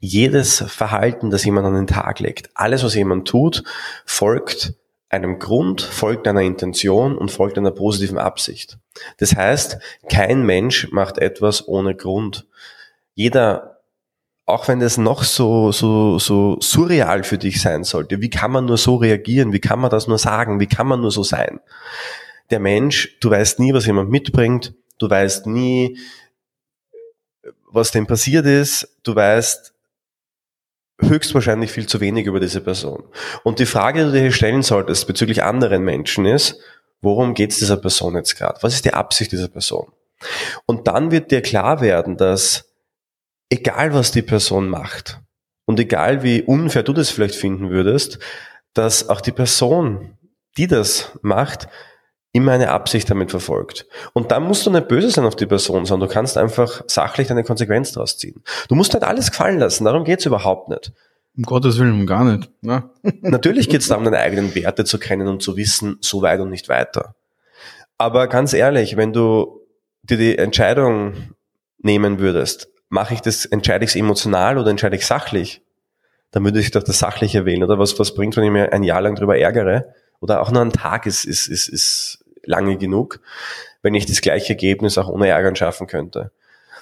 jedes 0.00 0.64
Verhalten, 0.66 1.28
das 1.28 1.44
jemand 1.44 1.66
an 1.66 1.74
den 1.74 1.86
Tag 1.86 2.20
legt, 2.20 2.48
alles, 2.54 2.82
was 2.84 2.94
jemand 2.94 3.28
tut, 3.28 3.64
folgt 4.06 4.72
einem 5.10 5.38
Grund, 5.38 5.82
folgt 5.82 6.26
einer 6.26 6.40
Intention 6.40 7.18
und 7.18 7.32
folgt 7.32 7.58
einer 7.58 7.70
positiven 7.70 8.16
Absicht. 8.16 8.78
Das 9.18 9.36
heißt, 9.36 9.76
kein 10.08 10.46
Mensch 10.46 10.90
macht 10.90 11.18
etwas 11.18 11.68
ohne 11.68 11.94
Grund. 11.94 12.46
Jeder 13.12 13.73
auch 14.46 14.68
wenn 14.68 14.80
das 14.80 14.98
noch 14.98 15.22
so, 15.24 15.72
so, 15.72 16.18
so 16.18 16.58
surreal 16.60 17.24
für 17.24 17.38
dich 17.38 17.60
sein 17.62 17.84
sollte, 17.84 18.20
wie 18.20 18.30
kann 18.30 18.50
man 18.50 18.66
nur 18.66 18.76
so 18.76 18.96
reagieren? 18.96 19.52
Wie 19.52 19.60
kann 19.60 19.78
man 19.78 19.90
das 19.90 20.06
nur 20.06 20.18
sagen? 20.18 20.60
Wie 20.60 20.66
kann 20.66 20.86
man 20.86 21.00
nur 21.00 21.10
so 21.10 21.22
sein? 21.22 21.60
Der 22.50 22.60
Mensch, 22.60 23.16
du 23.20 23.30
weißt 23.30 23.58
nie, 23.58 23.72
was 23.72 23.86
jemand 23.86 24.10
mitbringt. 24.10 24.74
Du 24.98 25.08
weißt 25.08 25.46
nie, 25.46 25.98
was 27.70 27.90
dem 27.90 28.06
passiert 28.06 28.44
ist. 28.44 28.96
Du 29.02 29.14
weißt 29.14 29.72
höchstwahrscheinlich 31.00 31.72
viel 31.72 31.86
zu 31.86 32.00
wenig 32.00 32.26
über 32.26 32.38
diese 32.38 32.60
Person. 32.60 33.04
Und 33.42 33.58
die 33.58 33.66
Frage, 33.66 34.04
die 34.04 34.12
du 34.12 34.24
dir 34.24 34.32
stellen 34.32 34.62
solltest 34.62 35.06
bezüglich 35.06 35.42
anderen 35.42 35.82
Menschen 35.82 36.26
ist, 36.26 36.60
worum 37.00 37.34
geht 37.34 37.52
es 37.52 37.58
dieser 37.58 37.78
Person 37.78 38.14
jetzt 38.14 38.36
gerade? 38.36 38.62
Was 38.62 38.74
ist 38.74 38.84
die 38.84 38.94
Absicht 38.94 39.32
dieser 39.32 39.48
Person? 39.48 39.90
Und 40.66 40.86
dann 40.86 41.10
wird 41.10 41.30
dir 41.30 41.42
klar 41.42 41.80
werden, 41.80 42.16
dass 42.16 42.73
egal 43.50 43.94
was 43.94 44.10
die 44.10 44.22
Person 44.22 44.68
macht 44.68 45.20
und 45.66 45.80
egal 45.80 46.22
wie 46.22 46.42
unfair 46.42 46.82
du 46.82 46.92
das 46.92 47.10
vielleicht 47.10 47.34
finden 47.34 47.70
würdest, 47.70 48.18
dass 48.72 49.08
auch 49.08 49.20
die 49.20 49.32
Person, 49.32 50.18
die 50.56 50.66
das 50.66 51.18
macht, 51.22 51.68
immer 52.32 52.52
eine 52.52 52.70
Absicht 52.70 53.08
damit 53.08 53.30
verfolgt. 53.30 53.86
Und 54.12 54.32
dann 54.32 54.42
musst 54.42 54.66
du 54.66 54.70
nicht 54.70 54.88
böse 54.88 55.08
sein 55.08 55.24
auf 55.24 55.36
die 55.36 55.46
Person, 55.46 55.86
sondern 55.86 56.08
du 56.08 56.12
kannst 56.12 56.36
einfach 56.36 56.82
sachlich 56.88 57.28
deine 57.28 57.44
Konsequenz 57.44 57.92
daraus 57.92 58.18
ziehen. 58.18 58.42
Du 58.68 58.74
musst 58.74 58.92
nicht 58.92 59.04
alles 59.04 59.30
gefallen 59.30 59.60
lassen, 59.60 59.84
darum 59.84 60.04
geht's 60.04 60.26
überhaupt 60.26 60.68
nicht. 60.68 60.92
Um 61.36 61.44
Gottes 61.44 61.78
Willen, 61.78 62.06
gar 62.06 62.24
nicht. 62.24 62.50
Ne? 62.60 62.90
Natürlich 63.22 63.68
geht's 63.68 63.88
darum, 63.88 64.04
deine 64.04 64.18
eigenen 64.18 64.54
Werte 64.54 64.84
zu 64.84 64.98
kennen 64.98 65.28
und 65.28 65.42
zu 65.42 65.56
wissen, 65.56 65.96
so 66.00 66.22
weit 66.22 66.40
und 66.40 66.50
nicht 66.50 66.68
weiter. 66.68 67.14
Aber 67.98 68.26
ganz 68.26 68.52
ehrlich, 68.52 68.96
wenn 68.96 69.12
du 69.12 69.60
dir 70.02 70.16
die 70.16 70.36
Entscheidung 70.36 71.34
nehmen 71.78 72.18
würdest, 72.18 72.68
mache 72.94 73.12
ich 73.12 73.20
das, 73.20 73.44
entscheide 73.44 73.84
ich 73.84 73.90
es 73.90 73.96
emotional 73.96 74.56
oder 74.56 74.70
entscheide 74.70 74.94
ich 74.94 75.04
sachlich, 75.04 75.62
dann 76.30 76.44
würde 76.44 76.60
ich 76.60 76.70
doch 76.70 76.82
das 76.82 77.00
Sachliche 77.00 77.44
wählen. 77.44 77.64
Oder 77.64 77.78
was, 77.78 77.98
was 77.98 78.14
bringt, 78.14 78.36
wenn 78.36 78.44
ich 78.44 78.50
mir 78.50 78.72
ein 78.72 78.84
Jahr 78.84 79.00
lang 79.00 79.16
drüber 79.16 79.36
ärgere? 79.36 79.92
Oder 80.20 80.40
auch 80.40 80.52
nur 80.52 80.62
ein 80.62 80.72
Tag 80.72 81.04
ist, 81.04 81.24
ist, 81.24 81.48
ist, 81.48 81.68
ist 81.68 82.24
lange 82.44 82.78
genug, 82.78 83.20
wenn 83.82 83.94
ich 83.94 84.06
das 84.06 84.20
gleiche 84.20 84.50
Ergebnis 84.50 84.96
auch 84.96 85.08
ohne 85.08 85.28
Ärgern 85.28 85.56
schaffen 85.56 85.88
könnte. 85.88 86.30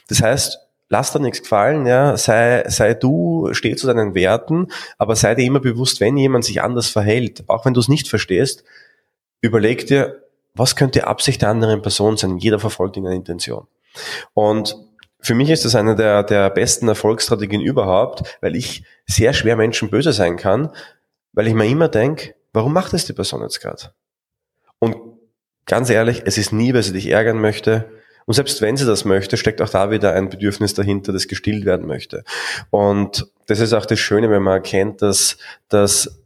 Das 0.09 0.23
heißt, 0.23 0.59
lass 0.91 1.13
dir 1.13 1.21
nichts 1.21 1.41
gefallen, 1.41 1.87
ja, 1.87 2.17
sei, 2.19 2.65
sei 2.69 2.93
du, 2.93 3.49
steh 3.53 3.75
zu 3.75 3.87
deinen 3.87 4.15
Werten, 4.15 4.69
aber 4.99 5.17
sei 5.17 5.35
dir 5.35 5.47
immer 5.47 5.61
bewusst, 5.61 6.01
wenn 6.01 6.19
jemand 6.19 6.45
sich 6.45 6.61
anders 6.61 6.89
verhält, 6.89 7.45
auch 7.49 7.65
wenn 7.65 7.73
du 7.73 7.81
es 7.81 7.89
nicht 7.89 8.07
verstehst, 8.07 8.65
überleg 9.41 9.87
dir, 9.87 10.23
was 10.55 10.77
könnte 10.77 10.99
die 10.99 11.05
Absicht 11.05 11.41
der 11.41 11.49
anderen 11.49 11.81
Person 11.81 12.19
sein? 12.19 12.37
Jeder 12.37 12.59
verfolgt 12.59 12.99
eine 12.99 13.15
Intention. 13.15 13.67
Und 14.35 14.77
für 15.23 15.35
mich 15.35 15.51
ist 15.51 15.65
das 15.65 15.77
eine 15.77 15.95
der, 15.95 16.25
der 16.25 16.51
besten 16.51 16.89
Erfolgsstrategien 16.89 17.61
überhaupt, 17.61 18.39
weil 18.41 18.57
ich 18.57 18.85
sehr 19.07 19.33
schwer 19.33 19.57
Menschen 19.57 19.89
böse 19.89 20.13
sein 20.13 20.37
kann, 20.37 20.71
weil 21.33 21.47
ich 21.47 21.55
mir 21.55 21.67
immer 21.67 21.89
denke, 21.89 22.35
warum 22.53 22.73
macht 22.73 22.93
das 22.93 23.07
die 23.07 23.13
Person 23.13 23.43
jetzt 23.43 23.61
gerade? 23.61 23.93
Und 24.81 24.97
ganz 25.65 25.91
ehrlich, 25.91 26.23
es 26.27 26.39
ist 26.39 26.53
nie, 26.53 26.75
weil 26.75 26.83
sie 26.83 26.93
dich 26.93 27.09
ärgern 27.09 27.41
möchte. 27.41 27.89
Und 28.27 28.35
selbst 28.35 28.61
wenn 28.61 28.77
sie 28.77 28.85
das 28.85 29.05
möchte, 29.05 29.37
steckt 29.37 29.63
auch 29.63 29.69
da 29.69 29.93
wieder 29.93 30.13
ein 30.13 30.29
Bedürfnis 30.29 30.75
dahinter, 30.75 31.13
das 31.13 31.29
gestillt 31.29 31.65
werden 31.65 31.87
möchte. 31.87 32.25
Und 32.71 33.31
das 33.47 33.61
ist 33.61 33.73
auch 33.73 33.87
das 33.87 34.01
Schöne, 34.01 34.29
wenn 34.29 34.43
man 34.43 34.55
erkennt, 34.55 35.03
dass, 35.03 35.39
dass 35.69 36.21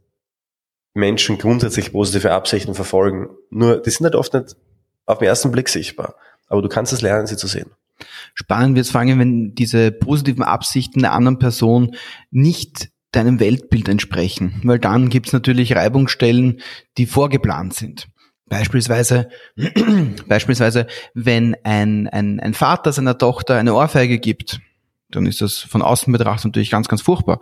Menschen 0.95 1.37
grundsätzlich 1.37 1.93
positive 1.93 2.33
Absichten 2.33 2.75
verfolgen. 2.75 3.29
Nur, 3.51 3.83
die 3.83 3.91
sind 3.91 4.05
halt 4.05 4.15
oft 4.15 4.33
nicht 4.33 4.57
auf 5.05 5.19
den 5.19 5.29
ersten 5.29 5.53
Blick 5.53 5.69
sichtbar. 5.69 6.15
Aber 6.49 6.63
du 6.63 6.69
kannst 6.69 6.95
es 6.95 7.03
lernen, 7.03 7.27
sie 7.27 7.37
zu 7.37 7.47
sehen. 7.47 7.71
Spannend 8.35 8.77
wird 8.77 8.87
es 8.87 8.93
fangen, 8.93 9.19
wenn 9.19 9.55
diese 9.55 9.91
positiven 9.91 10.43
Absichten 10.43 11.01
der 11.01 11.13
anderen 11.13 11.39
Person 11.39 11.97
nicht 12.31 12.91
deinem 13.13 13.41
Weltbild 13.41 13.89
entsprechen, 13.89 14.61
weil 14.65 14.79
dann 14.79 15.09
gibt 15.09 15.29
es 15.29 15.33
natürlich 15.33 15.75
Reibungsstellen, 15.75 16.61
die 16.99 17.07
vorgeplant 17.07 17.75
sind. 17.75 18.09
Beispielsweise, 18.49 19.29
beispielsweise, 20.29 20.87
wenn 21.15 21.57
ein, 21.65 22.09
ein, 22.09 22.39
ein 22.39 22.55
Vater 22.55 22.93
seiner 22.93 23.19
Tochter 23.19 23.57
eine 23.57 23.75
Ohrfeige 23.75 24.19
gibt, 24.19 24.61
dann 25.11 25.27
ist 25.27 25.41
das 25.41 25.59
von 25.59 25.83
außen 25.83 26.13
betrachtet 26.13 26.47
natürlich 26.47 26.71
ganz, 26.71 26.89
ganz 26.89 27.03
furchtbar. 27.03 27.39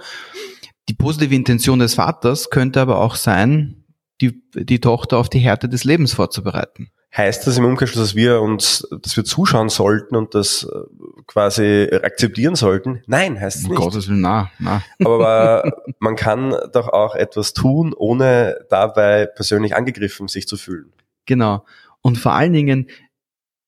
Die 0.89 0.95
positive 0.95 1.35
Intention 1.35 1.79
des 1.79 1.95
Vaters 1.95 2.51
könnte 2.51 2.81
aber 2.81 3.01
auch 3.01 3.17
sein, 3.17 3.84
die, 4.21 4.43
die 4.55 4.81
Tochter 4.81 5.19
auf 5.19 5.29
die 5.29 5.39
Härte 5.39 5.69
des 5.69 5.85
Lebens 5.85 6.15
vorzubereiten. 6.15 6.91
Heißt 7.17 7.47
das 7.47 7.59
im 7.59 7.65
Umkehrschluss, 7.65 8.03
dass 8.03 8.15
wir 8.17 8.41
uns, 8.41 8.89
dass 9.03 9.17
wir 9.17 9.25
zuschauen 9.25 9.69
sollten 9.69 10.17
und 10.17 10.35
das 10.35 10.65
äh, 10.65 11.23
quasi 11.29 11.89
akzeptieren 12.03 12.57
sollten? 12.57 13.03
Nein, 13.07 13.41
heißt 13.41 13.59
es 13.59 13.63
nicht. 13.69 13.79
Um 13.79 13.85
Gottes 13.85 14.09
Willen, 14.09 14.21
na, 14.21 14.51
na. 14.59 14.83
Aber 15.05 15.73
man 16.01 16.17
kann 16.17 16.57
doch 16.73 16.89
auch 16.89 17.15
etwas 17.15 17.53
tun, 17.53 17.95
ohne 17.97 18.67
dabei 18.69 19.27
persönlich 19.27 19.77
angegriffen 19.77 20.27
sich 20.27 20.49
zu 20.49 20.57
fühlen. 20.57 20.93
Genau. 21.27 21.65
Und 22.01 22.19
vor 22.19 22.33
allen 22.33 22.53
Dingen, 22.53 22.91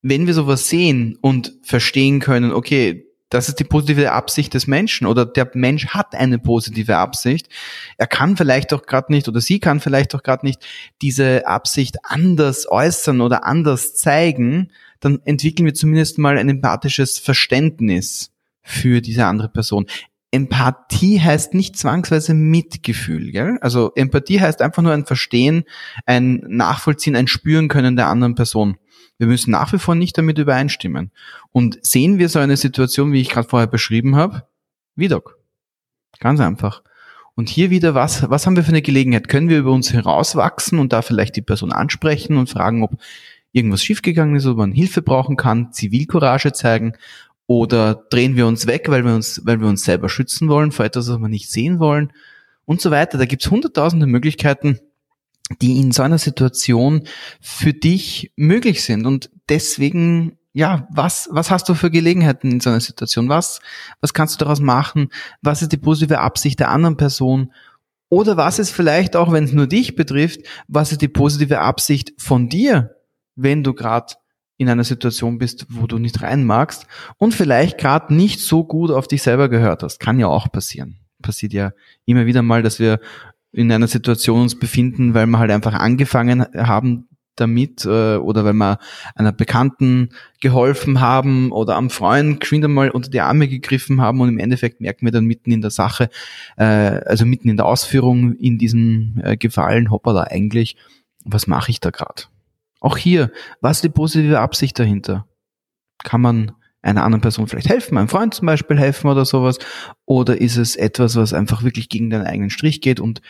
wenn 0.02 0.26
wir 0.26 0.34
sowas 0.34 0.68
sehen 0.68 1.16
und 1.20 1.54
verstehen 1.62 2.18
können, 2.18 2.52
okay, 2.52 3.05
das 3.28 3.48
ist 3.48 3.58
die 3.58 3.64
positive 3.64 4.12
Absicht 4.12 4.54
des 4.54 4.66
Menschen 4.66 5.06
oder 5.06 5.26
der 5.26 5.50
Mensch 5.54 5.88
hat 5.88 6.14
eine 6.14 6.38
positive 6.38 6.96
Absicht. 6.96 7.48
Er 7.96 8.06
kann 8.06 8.36
vielleicht 8.36 8.72
auch 8.72 8.86
gerade 8.86 9.12
nicht 9.12 9.28
oder 9.28 9.40
sie 9.40 9.58
kann 9.58 9.80
vielleicht 9.80 10.14
auch 10.14 10.22
gerade 10.22 10.46
nicht 10.46 10.64
diese 11.02 11.46
Absicht 11.46 11.96
anders 12.04 12.70
äußern 12.70 13.20
oder 13.20 13.44
anders 13.44 13.94
zeigen, 13.94 14.70
dann 15.00 15.20
entwickeln 15.24 15.66
wir 15.66 15.74
zumindest 15.74 16.18
mal 16.18 16.38
ein 16.38 16.48
empathisches 16.48 17.18
Verständnis 17.18 18.30
für 18.62 19.00
diese 19.00 19.26
andere 19.26 19.48
Person. 19.48 19.86
Empathie 20.30 21.20
heißt 21.20 21.54
nicht 21.54 21.76
zwangsweise 21.76 22.34
Mitgefühl, 22.34 23.32
gell? 23.32 23.58
Also 23.60 23.92
Empathie 23.94 24.40
heißt 24.40 24.60
einfach 24.60 24.82
nur 24.82 24.92
ein 24.92 25.06
Verstehen, 25.06 25.64
ein 26.04 26.42
Nachvollziehen, 26.48 27.16
ein 27.16 27.28
Spüren 27.28 27.68
können 27.68 27.96
der 27.96 28.08
anderen 28.08 28.34
Person. 28.34 28.76
Wir 29.18 29.26
müssen 29.26 29.50
nach 29.50 29.72
wie 29.72 29.78
vor 29.78 29.94
nicht 29.94 30.18
damit 30.18 30.38
übereinstimmen. 30.38 31.10
Und 31.52 31.78
sehen 31.84 32.18
wir 32.18 32.28
so 32.28 32.38
eine 32.38 32.56
Situation, 32.56 33.12
wie 33.12 33.20
ich 33.20 33.30
gerade 33.30 33.48
vorher 33.48 33.66
beschrieben 33.66 34.16
habe, 34.16 34.46
wie 34.94 35.08
Doc. 35.08 35.38
Ganz 36.20 36.40
einfach. 36.40 36.82
Und 37.34 37.48
hier 37.48 37.70
wieder, 37.70 37.94
was, 37.94 38.28
was 38.30 38.46
haben 38.46 38.56
wir 38.56 38.64
für 38.64 38.70
eine 38.70 38.82
Gelegenheit? 38.82 39.28
Können 39.28 39.48
wir 39.48 39.58
über 39.58 39.72
uns 39.72 39.92
herauswachsen 39.92 40.78
und 40.78 40.92
da 40.92 41.02
vielleicht 41.02 41.36
die 41.36 41.42
Person 41.42 41.72
ansprechen 41.72 42.36
und 42.38 42.48
fragen, 42.48 42.82
ob 42.82 42.96
irgendwas 43.52 43.84
schiefgegangen 43.84 44.36
ist, 44.36 44.46
ob 44.46 44.56
man 44.56 44.72
Hilfe 44.72 45.02
brauchen 45.02 45.36
kann, 45.36 45.72
Zivilcourage 45.72 46.52
zeigen 46.52 46.94
oder 47.46 48.06
drehen 48.10 48.36
wir 48.36 48.46
uns 48.46 48.66
weg, 48.66 48.88
weil 48.88 49.04
wir 49.04 49.14
uns, 49.14 49.42
weil 49.44 49.60
wir 49.60 49.68
uns 49.68 49.84
selber 49.84 50.08
schützen 50.08 50.48
wollen 50.48 50.72
vor 50.72 50.84
etwas, 50.84 51.08
was 51.08 51.18
wir 51.18 51.28
nicht 51.28 51.50
sehen 51.50 51.78
wollen 51.78 52.12
und 52.64 52.80
so 52.80 52.90
weiter. 52.90 53.18
Da 53.18 53.24
gibt's 53.24 53.50
hunderttausende 53.50 54.06
Möglichkeiten, 54.06 54.80
die 55.60 55.78
in 55.80 55.92
so 55.92 56.02
einer 56.02 56.18
Situation 56.18 57.02
für 57.40 57.72
dich 57.72 58.32
möglich 58.36 58.82
sind. 58.82 59.06
Und 59.06 59.30
deswegen, 59.48 60.38
ja, 60.52 60.88
was, 60.90 61.28
was 61.30 61.50
hast 61.50 61.68
du 61.68 61.74
für 61.74 61.90
Gelegenheiten 61.90 62.50
in 62.50 62.60
so 62.60 62.70
einer 62.70 62.80
Situation? 62.80 63.28
Was, 63.28 63.60
was 64.00 64.12
kannst 64.12 64.34
du 64.34 64.44
daraus 64.44 64.60
machen? 64.60 65.08
Was 65.42 65.62
ist 65.62 65.72
die 65.72 65.76
positive 65.76 66.18
Absicht 66.18 66.58
der 66.60 66.70
anderen 66.70 66.96
Person? 66.96 67.52
Oder 68.08 68.36
was 68.36 68.58
ist 68.58 68.70
vielleicht 68.70 69.16
auch, 69.16 69.32
wenn 69.32 69.44
es 69.44 69.52
nur 69.52 69.66
dich 69.66 69.96
betrifft, 69.96 70.40
was 70.68 70.92
ist 70.92 71.02
die 71.02 71.08
positive 71.08 71.60
Absicht 71.60 72.12
von 72.18 72.48
dir, 72.48 72.96
wenn 73.34 73.64
du 73.64 73.74
gerade 73.74 74.14
in 74.58 74.68
einer 74.68 74.84
Situation 74.84 75.38
bist, 75.38 75.66
wo 75.68 75.86
du 75.86 75.98
nicht 75.98 76.22
rein 76.22 76.44
magst 76.44 76.86
und 77.18 77.34
vielleicht 77.34 77.78
gerade 77.78 78.14
nicht 78.14 78.40
so 78.40 78.64
gut 78.64 78.90
auf 78.90 79.06
dich 79.06 79.22
selber 79.22 79.48
gehört 79.48 79.82
hast. 79.82 79.98
Kann 79.98 80.18
ja 80.18 80.28
auch 80.28 80.50
passieren. 80.50 80.98
Passiert 81.20 81.52
ja 81.52 81.72
immer 82.04 82.26
wieder 82.26 82.42
mal, 82.42 82.62
dass 82.62 82.78
wir 82.78 83.00
in 83.56 83.72
einer 83.72 83.86
Situation 83.86 84.42
uns 84.42 84.58
befinden, 84.58 85.14
weil 85.14 85.26
wir 85.26 85.38
halt 85.38 85.50
einfach 85.50 85.74
angefangen 85.74 86.46
haben 86.54 87.08
damit 87.36 87.84
äh, 87.84 88.16
oder 88.16 88.44
weil 88.44 88.54
wir 88.54 88.78
einer 89.14 89.32
Bekannten 89.32 90.10
geholfen 90.40 91.00
haben 91.00 91.52
oder 91.52 91.76
am 91.76 91.90
Freund 91.90 92.40
geschwind 92.40 92.64
einmal 92.64 92.90
unter 92.90 93.10
die 93.10 93.20
Arme 93.20 93.46
gegriffen 93.46 94.00
haben 94.00 94.20
und 94.20 94.30
im 94.30 94.38
Endeffekt 94.38 94.80
merken 94.80 95.06
wir 95.06 95.12
dann 95.12 95.26
mitten 95.26 95.52
in 95.52 95.60
der 95.60 95.70
Sache, 95.70 96.08
äh, 96.56 96.64
also 96.64 97.26
mitten 97.26 97.48
in 97.48 97.56
der 97.56 97.66
Ausführung 97.66 98.34
in 98.36 98.58
diesem 98.58 99.20
äh, 99.22 99.36
Gefallen, 99.36 99.90
hoppala 99.90 100.24
eigentlich, 100.24 100.76
was 101.24 101.46
mache 101.46 101.70
ich 101.70 101.80
da 101.80 101.90
gerade? 101.90 102.24
Auch 102.80 102.96
hier, 102.96 103.30
was 103.60 103.78
ist 103.78 103.84
die 103.84 103.88
positive 103.90 104.40
Absicht 104.40 104.78
dahinter? 104.78 105.26
Kann 106.04 106.20
man 106.20 106.52
einer 106.82 107.04
anderen 107.04 107.20
Person 107.20 107.48
vielleicht 107.48 107.68
helfen, 107.68 107.98
einem 107.98 108.08
Freund 108.08 108.32
zum 108.32 108.46
Beispiel 108.46 108.78
helfen 108.78 109.10
oder 109.10 109.24
sowas? 109.24 109.58
Oder 110.04 110.40
ist 110.40 110.56
es 110.56 110.76
etwas, 110.76 111.16
was 111.16 111.32
einfach 111.32 111.64
wirklich 111.64 111.88
gegen 111.88 112.10
deinen 112.10 112.26
eigenen 112.26 112.50
Strich 112.50 112.80
geht 112.80 113.00
und 113.00 113.22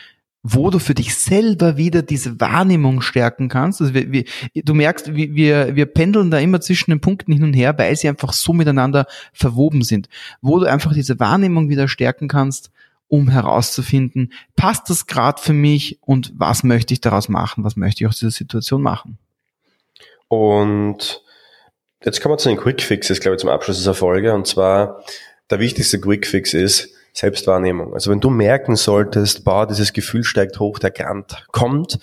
wo 0.48 0.70
du 0.70 0.78
für 0.78 0.94
dich 0.94 1.14
selber 1.16 1.76
wieder 1.76 2.02
diese 2.02 2.40
Wahrnehmung 2.40 3.00
stärken 3.00 3.48
kannst. 3.48 3.80
Also 3.80 3.94
wir, 3.94 4.12
wir, 4.12 4.24
du 4.54 4.74
merkst, 4.74 5.12
wir, 5.12 5.74
wir 5.74 5.86
pendeln 5.86 6.30
da 6.30 6.38
immer 6.38 6.60
zwischen 6.60 6.92
den 6.92 7.00
Punkten 7.00 7.32
hin 7.32 7.42
und 7.42 7.52
her, 7.52 7.76
weil 7.78 7.96
sie 7.96 8.08
einfach 8.08 8.32
so 8.32 8.52
miteinander 8.52 9.06
verwoben 9.32 9.82
sind. 9.82 10.08
Wo 10.42 10.60
du 10.60 10.66
einfach 10.66 10.92
diese 10.92 11.18
Wahrnehmung 11.18 11.68
wieder 11.68 11.88
stärken 11.88 12.28
kannst, 12.28 12.70
um 13.08 13.28
herauszufinden, 13.28 14.32
passt 14.54 14.88
das 14.88 15.06
gerade 15.06 15.42
für 15.42 15.52
mich 15.52 15.98
und 16.02 16.32
was 16.36 16.62
möchte 16.62 16.94
ich 16.94 17.00
daraus 17.00 17.28
machen, 17.28 17.64
was 17.64 17.74
möchte 17.74 18.04
ich 18.04 18.08
aus 18.08 18.18
dieser 18.18 18.30
Situation 18.30 18.82
machen. 18.82 19.18
Und 20.28 21.22
jetzt 22.04 22.20
kommen 22.20 22.34
wir 22.34 22.38
zu 22.38 22.50
den 22.50 22.58
Quick 22.58 22.82
Fixes, 22.82 23.18
glaube 23.18 23.34
ich, 23.34 23.40
zum 23.40 23.50
Abschluss 23.50 23.78
dieser 23.78 23.94
Folge. 23.94 24.32
Und 24.32 24.46
zwar, 24.46 25.02
der 25.50 25.58
wichtigste 25.58 26.00
Quick 26.00 26.24
Fix 26.24 26.54
ist, 26.54 26.95
Selbstwahrnehmung. 27.16 27.94
Also 27.94 28.10
wenn 28.10 28.20
du 28.20 28.28
merken 28.28 28.76
solltest, 28.76 29.42
boah, 29.42 29.66
dieses 29.66 29.94
Gefühl 29.94 30.22
steigt 30.22 30.60
hoch, 30.60 30.78
der 30.78 30.90
Grant 30.90 31.46
kommt, 31.50 31.98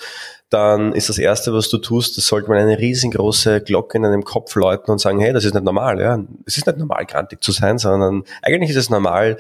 dann 0.49 0.93
ist 0.93 1.07
das 1.07 1.19
Erste, 1.19 1.53
was 1.53 1.69
du 1.69 1.77
tust, 1.77 2.17
das 2.17 2.25
sollte 2.25 2.49
man 2.49 2.57
eine 2.57 2.79
riesengroße 2.79 3.61
Glocke 3.61 3.97
in 3.97 4.03
deinem 4.03 4.23
Kopf 4.23 4.55
läuten 4.55 4.91
und 4.91 4.99
sagen, 4.99 5.19
hey, 5.19 5.31
das 5.31 5.45
ist 5.45 5.53
nicht 5.53 5.63
normal, 5.63 5.99
ja. 5.99 6.19
Es 6.47 6.57
ist 6.57 6.65
nicht 6.65 6.79
normal, 6.79 7.05
grantig 7.05 7.43
zu 7.43 7.51
sein, 7.51 7.77
sondern 7.77 8.23
eigentlich 8.41 8.71
ist 8.71 8.75
es 8.75 8.89
normal, 8.89 9.37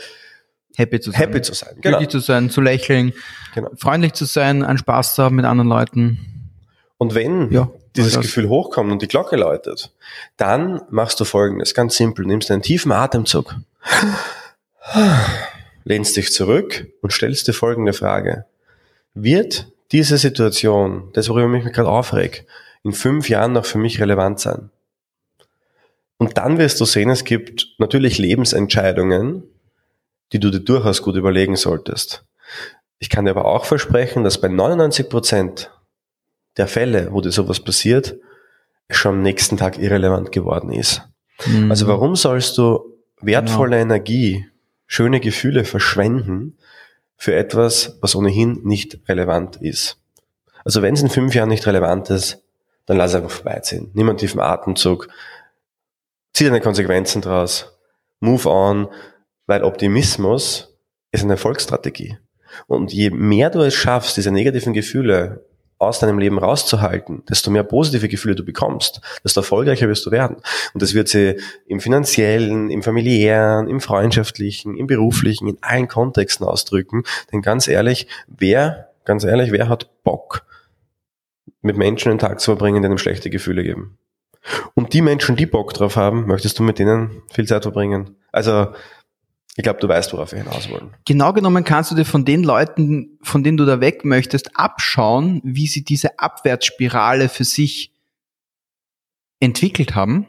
happy 0.75 0.99
zu 0.99 1.09
sein. 1.09 1.19
Happy 1.19 1.41
zu 1.41 1.53
sein, 1.53 1.75
genau. 1.81 1.97
Glücklich 1.97 2.09
zu 2.09 2.19
sein, 2.19 2.51
zu 2.51 2.61
lächeln, 2.61 3.13
genau. 3.55 3.69
freundlich 3.75 4.13
zu 4.13 4.25
sein, 4.25 4.63
einen 4.63 4.77
Spaß 4.77 5.15
zu 5.15 5.23
haben 5.23 5.35
mit 5.35 5.45
anderen 5.45 5.69
Leuten. 5.69 6.53
Und 6.99 7.15
wenn 7.15 7.51
ja, 7.51 7.69
dieses 7.95 8.19
Gefühl 8.19 8.47
hochkommt 8.47 8.91
und 8.91 9.01
die 9.01 9.07
Glocke 9.07 9.37
läutet, 9.37 9.91
dann 10.37 10.81
machst 10.91 11.19
du 11.19 11.25
folgendes, 11.25 11.73
ganz 11.73 11.95
simpel, 11.95 12.25
nimmst 12.27 12.51
einen 12.51 12.61
tiefen 12.61 12.91
Atemzug 12.91 13.55
lehnst 15.83 16.15
dich 16.15 16.31
zurück 16.31 16.87
und 17.01 17.11
stellst 17.11 17.47
dir 17.47 17.53
folgende 17.53 17.93
Frage. 17.93 18.45
Wird 19.13 19.71
diese 19.91 20.17
Situation, 20.17 21.09
das 21.13 21.29
worüber 21.29 21.55
ich 21.57 21.63
mich 21.63 21.73
gerade 21.73 21.89
aufreg, 21.89 22.45
in 22.83 22.93
fünf 22.93 23.29
Jahren 23.29 23.53
noch 23.53 23.65
für 23.65 23.77
mich 23.77 23.99
relevant 24.01 24.39
sein? 24.39 24.69
Und 26.17 26.37
dann 26.37 26.57
wirst 26.57 26.79
du 26.79 26.85
sehen, 26.85 27.09
es 27.09 27.23
gibt 27.23 27.67
natürlich 27.79 28.17
Lebensentscheidungen, 28.17 29.43
die 30.31 30.39
du 30.39 30.49
dir 30.49 30.61
durchaus 30.61 31.01
gut 31.01 31.15
überlegen 31.15 31.55
solltest. 31.55 32.25
Ich 32.99 33.09
kann 33.09 33.25
dir 33.25 33.31
aber 33.31 33.45
auch 33.45 33.65
versprechen, 33.65 34.23
dass 34.23 34.39
bei 34.39 34.47
99 34.47 35.09
Prozent 35.09 35.71
der 36.57 36.67
Fälle, 36.67 37.09
wo 37.11 37.21
dir 37.21 37.31
sowas 37.31 37.59
passiert, 37.59 38.15
es 38.87 38.97
schon 38.97 39.15
am 39.15 39.21
nächsten 39.21 39.57
Tag 39.57 39.79
irrelevant 39.79 40.31
geworden 40.31 40.71
ist. 40.71 41.01
Mhm. 41.45 41.69
Also 41.69 41.87
warum 41.87 42.15
sollst 42.15 42.57
du 42.57 42.79
wertvolle 43.21 43.77
genau. 43.77 43.93
Energie, 43.93 44.45
schöne 44.93 45.19
Gefühle 45.19 45.65
verschwenden 45.65 46.55
für 47.17 47.33
etwas, 47.33 47.97
was 48.01 48.15
ohnehin 48.15 48.61
nicht 48.63 48.99
relevant 49.09 49.55
ist? 49.55 49.97
Also 50.63 50.83
wenn 50.83 50.93
es 50.93 51.01
in 51.01 51.09
fünf 51.09 51.33
Jahren 51.33 51.49
nicht 51.49 51.65
relevant 51.65 52.11
ist, 52.11 52.43
dann 52.85 52.97
lass 52.97 53.15
einfach 53.15 53.31
vorbeiziehen. 53.31 53.89
Nimm 53.95 54.07
einen 54.07 54.19
tiefen 54.19 54.39
Atemzug, 54.39 55.07
zieh 56.31 56.43
deine 56.43 56.61
Konsequenzen 56.61 57.23
draus, 57.23 57.75
move 58.19 58.47
on, 58.47 58.87
weil 59.47 59.63
Optimismus 59.63 60.77
ist 61.11 61.23
eine 61.23 61.33
Erfolgsstrategie. 61.33 62.19
Und 62.67 62.93
je 62.93 63.09
mehr 63.09 63.49
du 63.49 63.61
es 63.61 63.73
schaffst, 63.73 64.15
diese 64.17 64.29
negativen 64.29 64.73
Gefühle 64.73 65.43
aus 65.77 65.99
deinem 65.99 66.19
Leben 66.19 66.37
rauszuhalten, 66.37 67.23
desto 67.29 67.51
mehr 67.51 67.63
positive 67.63 68.07
Gefühle 68.07 68.35
du 68.35 68.45
bekommst, 68.45 69.01
desto 69.23 69.41
erfolgreicher 69.41 69.87
wirst 69.87 70.05
du 70.05 70.11
werden. 70.11 70.37
Und 70.73 70.81
das 70.81 70.93
wird 70.93 71.07
sie 71.07 71.39
im 71.67 71.79
finanziellen, 71.79 72.69
im 72.69 72.83
familiären, 72.83 73.67
im 73.67 73.81
freundschaftlichen, 73.81 74.77
im 74.77 74.87
beruflichen, 74.87 75.47
in 75.47 75.57
allen 75.61 75.87
Kontexten 75.87 76.45
ausdrücken. 76.45 77.03
Denn 77.31 77.41
ganz 77.41 77.67
ehrlich, 77.67 78.07
wer, 78.27 78.89
ganz 79.05 79.23
ehrlich, 79.23 79.51
wer 79.51 79.69
hat 79.69 79.89
Bock, 80.03 80.45
mit 81.61 81.77
Menschen 81.77 82.09
einen 82.09 82.19
Tag 82.19 82.39
zu 82.39 82.51
verbringen, 82.51 82.81
die 82.81 82.87
einem 82.87 82.97
schlechte 82.97 83.29
Gefühle 83.29 83.63
geben? 83.63 83.97
Und 84.73 84.93
die 84.93 85.01
Menschen, 85.01 85.35
die 85.35 85.45
Bock 85.45 85.73
drauf 85.73 85.95
haben, 85.95 86.27
möchtest 86.27 86.59
du 86.59 86.63
mit 86.63 86.79
denen 86.79 87.21
viel 87.31 87.47
Zeit 87.47 87.63
verbringen? 87.63 88.17
Also, 88.31 88.67
ich 89.55 89.63
glaube, 89.63 89.79
du 89.79 89.87
weißt, 89.87 90.13
worauf 90.13 90.31
wir 90.31 90.39
hinaus 90.39 90.69
wollen. 90.69 90.95
Genau 91.05 91.31
genommen 91.31 91.63
kannst 91.63 91.91
du 91.91 91.95
dir 91.95 92.05
von 92.05 92.25
den 92.25 92.43
Leuten, 92.43 93.19
von 93.21 93.43
denen 93.43 93.57
du 93.57 93.65
da 93.65 93.79
weg 93.81 94.03
möchtest, 94.03 94.57
abschauen, 94.57 95.41
wie 95.43 95.67
sie 95.67 95.83
diese 95.83 96.17
Abwärtsspirale 96.17 97.29
für 97.29 97.43
sich 97.43 97.93
entwickelt 99.39 99.93
haben. 99.93 100.25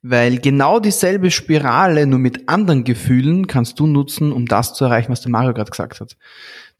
Weil 0.00 0.38
genau 0.38 0.78
dieselbe 0.80 1.30
Spirale, 1.30 2.06
nur 2.06 2.20
mit 2.20 2.48
anderen 2.48 2.84
Gefühlen, 2.84 3.48
kannst 3.48 3.80
du 3.80 3.86
nutzen, 3.86 4.32
um 4.32 4.46
das 4.46 4.72
zu 4.72 4.84
erreichen, 4.84 5.10
was 5.10 5.20
der 5.20 5.32
Mario 5.32 5.52
gerade 5.52 5.70
gesagt 5.70 6.00
hat. 6.00 6.16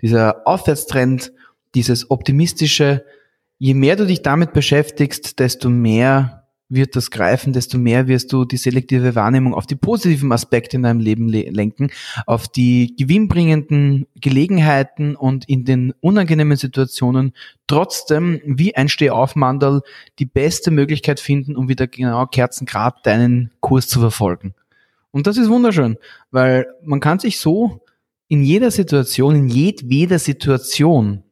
Dieser 0.00 0.46
Aufwärtstrend, 0.46 1.33
dieses 1.74 2.11
optimistische, 2.11 3.04
je 3.59 3.74
mehr 3.74 3.96
du 3.96 4.07
dich 4.07 4.22
damit 4.22 4.52
beschäftigst, 4.52 5.38
desto 5.40 5.68
mehr 5.68 6.38
wird 6.68 6.96
das 6.96 7.11
greifen, 7.11 7.52
desto 7.52 7.78
mehr 7.78 8.09
wirst 8.09 8.33
du 8.33 8.44
die 8.44 8.59
selektive 8.59 9.14
Wahrnehmung 9.14 9.54
auf 9.54 9.66
die 9.66 9.76
positiven 9.76 10.33
Aspekte 10.33 10.76
in 10.76 10.83
deinem 10.83 11.00
Leben 11.00 11.28
lenken, 11.28 11.90
auf 12.26 12.48
die 12.48 12.94
gewinnbringenden 12.96 14.07
Gelegenheiten 14.16 15.16
und 15.16 15.48
in 15.48 15.64
den 15.64 15.94
unangenehmen 16.00 16.57
Situationen 16.57 17.33
trotzdem 17.66 18.40
wie 18.44 18.76
ein 18.76 18.88
Stehaufmandel 18.88 19.81
die 20.18 20.26
beste 20.26 20.70
Möglichkeit 20.70 21.20
finden, 21.20 21.57
um 21.57 21.68
wieder 21.68 21.87
genau 21.87 22.26
Kerzengrad 22.26 23.07
deinen 23.07 23.50
Kurs 23.61 23.88
zu 23.88 24.00
verfolgen. 24.00 24.54
Und 25.11 25.26
das 25.26 25.38
ist 25.38 25.48
wunderschön, 25.48 25.96
weil 26.31 26.66
man 26.85 27.00
kann 27.00 27.18
sich 27.18 27.38
so 27.38 27.81
in 28.28 28.42
jeder 28.42 28.70
Situation, 28.70 29.35
in 29.35 29.48
jedweder 29.48 30.18
Situation 30.18 31.22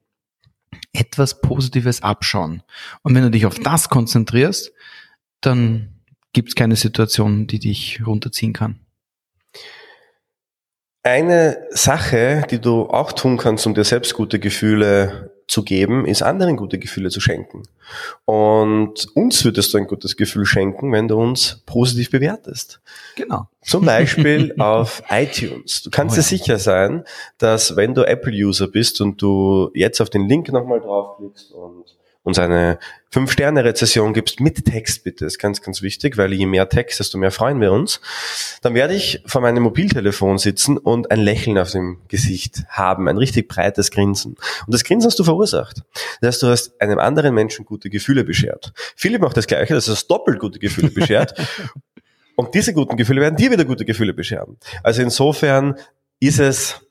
etwas 0.92 1.42
Positives 1.42 2.02
abschauen. 2.02 2.62
Und 3.02 3.14
wenn 3.14 3.22
du 3.22 3.30
dich 3.30 3.44
auf 3.44 3.58
das 3.58 3.90
konzentrierst, 3.90 4.72
dann 5.40 6.02
gibt 6.32 6.50
es 6.50 6.54
keine 6.54 6.76
Situation, 6.76 7.46
die 7.46 7.58
dich 7.58 8.02
runterziehen 8.06 8.52
kann. 8.52 8.80
Eine 11.02 11.66
Sache, 11.70 12.44
die 12.50 12.60
du 12.60 12.86
auch 12.90 13.12
tun 13.12 13.36
kannst, 13.36 13.66
um 13.66 13.74
dir 13.74 13.84
selbst 13.84 14.12
gute 14.14 14.40
Gefühle 14.40 15.30
zu 15.46 15.62
geben, 15.62 16.04
ist 16.04 16.22
anderen 16.22 16.56
gute 16.56 16.78
Gefühle 16.78 17.10
zu 17.10 17.20
schenken. 17.20 17.62
Und 18.24 19.06
uns 19.14 19.44
würdest 19.44 19.72
du 19.72 19.78
ein 19.78 19.86
gutes 19.86 20.16
Gefühl 20.16 20.44
schenken, 20.44 20.90
wenn 20.92 21.06
du 21.06 21.16
uns 21.16 21.62
positiv 21.66 22.10
bewertest. 22.10 22.80
Genau. 23.14 23.48
Zum 23.62 23.84
Beispiel 23.84 24.54
auf 24.58 25.02
iTunes. 25.08 25.82
Du 25.82 25.90
kannst 25.90 26.14
oh 26.14 26.16
ja. 26.16 26.22
dir 26.22 26.28
sicher 26.28 26.58
sein, 26.58 27.04
dass 27.38 27.76
wenn 27.76 27.94
du 27.94 28.02
Apple-User 28.02 28.66
bist 28.66 29.00
und 29.00 29.22
du 29.22 29.70
jetzt 29.74 30.00
auf 30.00 30.10
den 30.10 30.28
Link 30.28 30.50
nochmal 30.50 30.80
draufklickst 30.80 31.52
und 31.52 31.84
uns 32.26 32.40
eine 32.40 32.80
Fünf-Sterne-Rezession 33.10 34.12
gibst 34.12 34.40
mit 34.40 34.64
Text 34.64 35.04
bitte, 35.04 35.24
das 35.24 35.34
ist 35.34 35.38
ganz, 35.38 35.62
ganz 35.62 35.80
wichtig, 35.80 36.18
weil 36.18 36.32
je 36.32 36.46
mehr 36.46 36.68
Text, 36.68 36.98
desto 36.98 37.18
mehr 37.18 37.30
freuen 37.30 37.60
wir 37.60 37.70
uns, 37.70 38.00
dann 38.62 38.74
werde 38.74 38.94
ich 38.94 39.22
vor 39.26 39.40
meinem 39.40 39.62
Mobiltelefon 39.62 40.36
sitzen 40.38 40.76
und 40.76 41.12
ein 41.12 41.20
Lächeln 41.20 41.56
auf 41.56 41.70
dem 41.70 41.98
Gesicht 42.08 42.64
haben, 42.68 43.08
ein 43.08 43.16
richtig 43.16 43.46
breites 43.46 43.92
Grinsen. 43.92 44.32
Und 44.66 44.74
das 44.74 44.82
Grinsen 44.82 45.06
hast 45.08 45.20
du 45.20 45.24
verursacht. 45.24 45.82
Das 46.20 46.34
heißt, 46.34 46.42
du 46.42 46.46
hast 46.48 46.80
einem 46.80 46.98
anderen 46.98 47.32
Menschen 47.32 47.64
gute 47.64 47.90
Gefühle 47.90 48.24
beschert. 48.24 48.72
Philipp 48.96 49.20
macht 49.20 49.36
das 49.36 49.46
Gleiche, 49.46 49.74
das 49.74 49.86
ist 49.86 50.08
doppelt 50.08 50.40
gute 50.40 50.58
Gefühle 50.58 50.90
beschert. 50.90 51.40
und 52.34 52.54
diese 52.54 52.74
guten 52.74 52.96
Gefühle 52.96 53.20
werden 53.20 53.36
dir 53.36 53.52
wieder 53.52 53.64
gute 53.64 53.84
Gefühle 53.84 54.12
bescheren. 54.12 54.56
Also 54.82 55.00
insofern 55.00 55.76
ist 56.18 56.40
es 56.40 56.85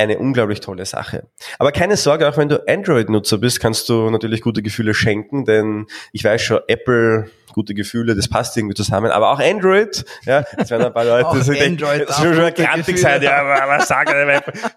eine 0.00 0.18
unglaublich 0.18 0.60
tolle 0.60 0.86
Sache. 0.86 1.24
Aber 1.58 1.72
keine 1.72 1.96
Sorge, 1.96 2.28
auch 2.28 2.36
wenn 2.36 2.48
du 2.48 2.66
Android-Nutzer 2.66 3.38
bist, 3.38 3.60
kannst 3.60 3.88
du 3.88 4.08
natürlich 4.10 4.40
gute 4.40 4.62
Gefühle 4.62 4.94
schenken, 4.94 5.44
denn 5.44 5.86
ich 6.12 6.24
weiß 6.24 6.40
schon, 6.40 6.60
Apple, 6.68 7.30
gute 7.52 7.74
Gefühle, 7.74 8.14
das 8.14 8.28
passt 8.28 8.56
irgendwie 8.56 8.74
zusammen. 8.74 9.10
Aber 9.10 9.30
auch 9.30 9.40
Android, 9.40 10.04
ja, 10.24 10.44
jetzt 10.56 10.70
werden 10.70 10.86
ein 10.86 10.92
paar 10.92 11.04
Leute 11.04 11.28
das 11.38 11.48
Android 11.50 12.08
das 12.08 12.16
schon, 12.16 12.34
schon 12.34 12.54
grantig 12.54 12.98
sein, 12.98 13.22
ja, 13.22 13.40
aber 13.40 13.68
was 13.68 13.88
sagen 13.88 14.10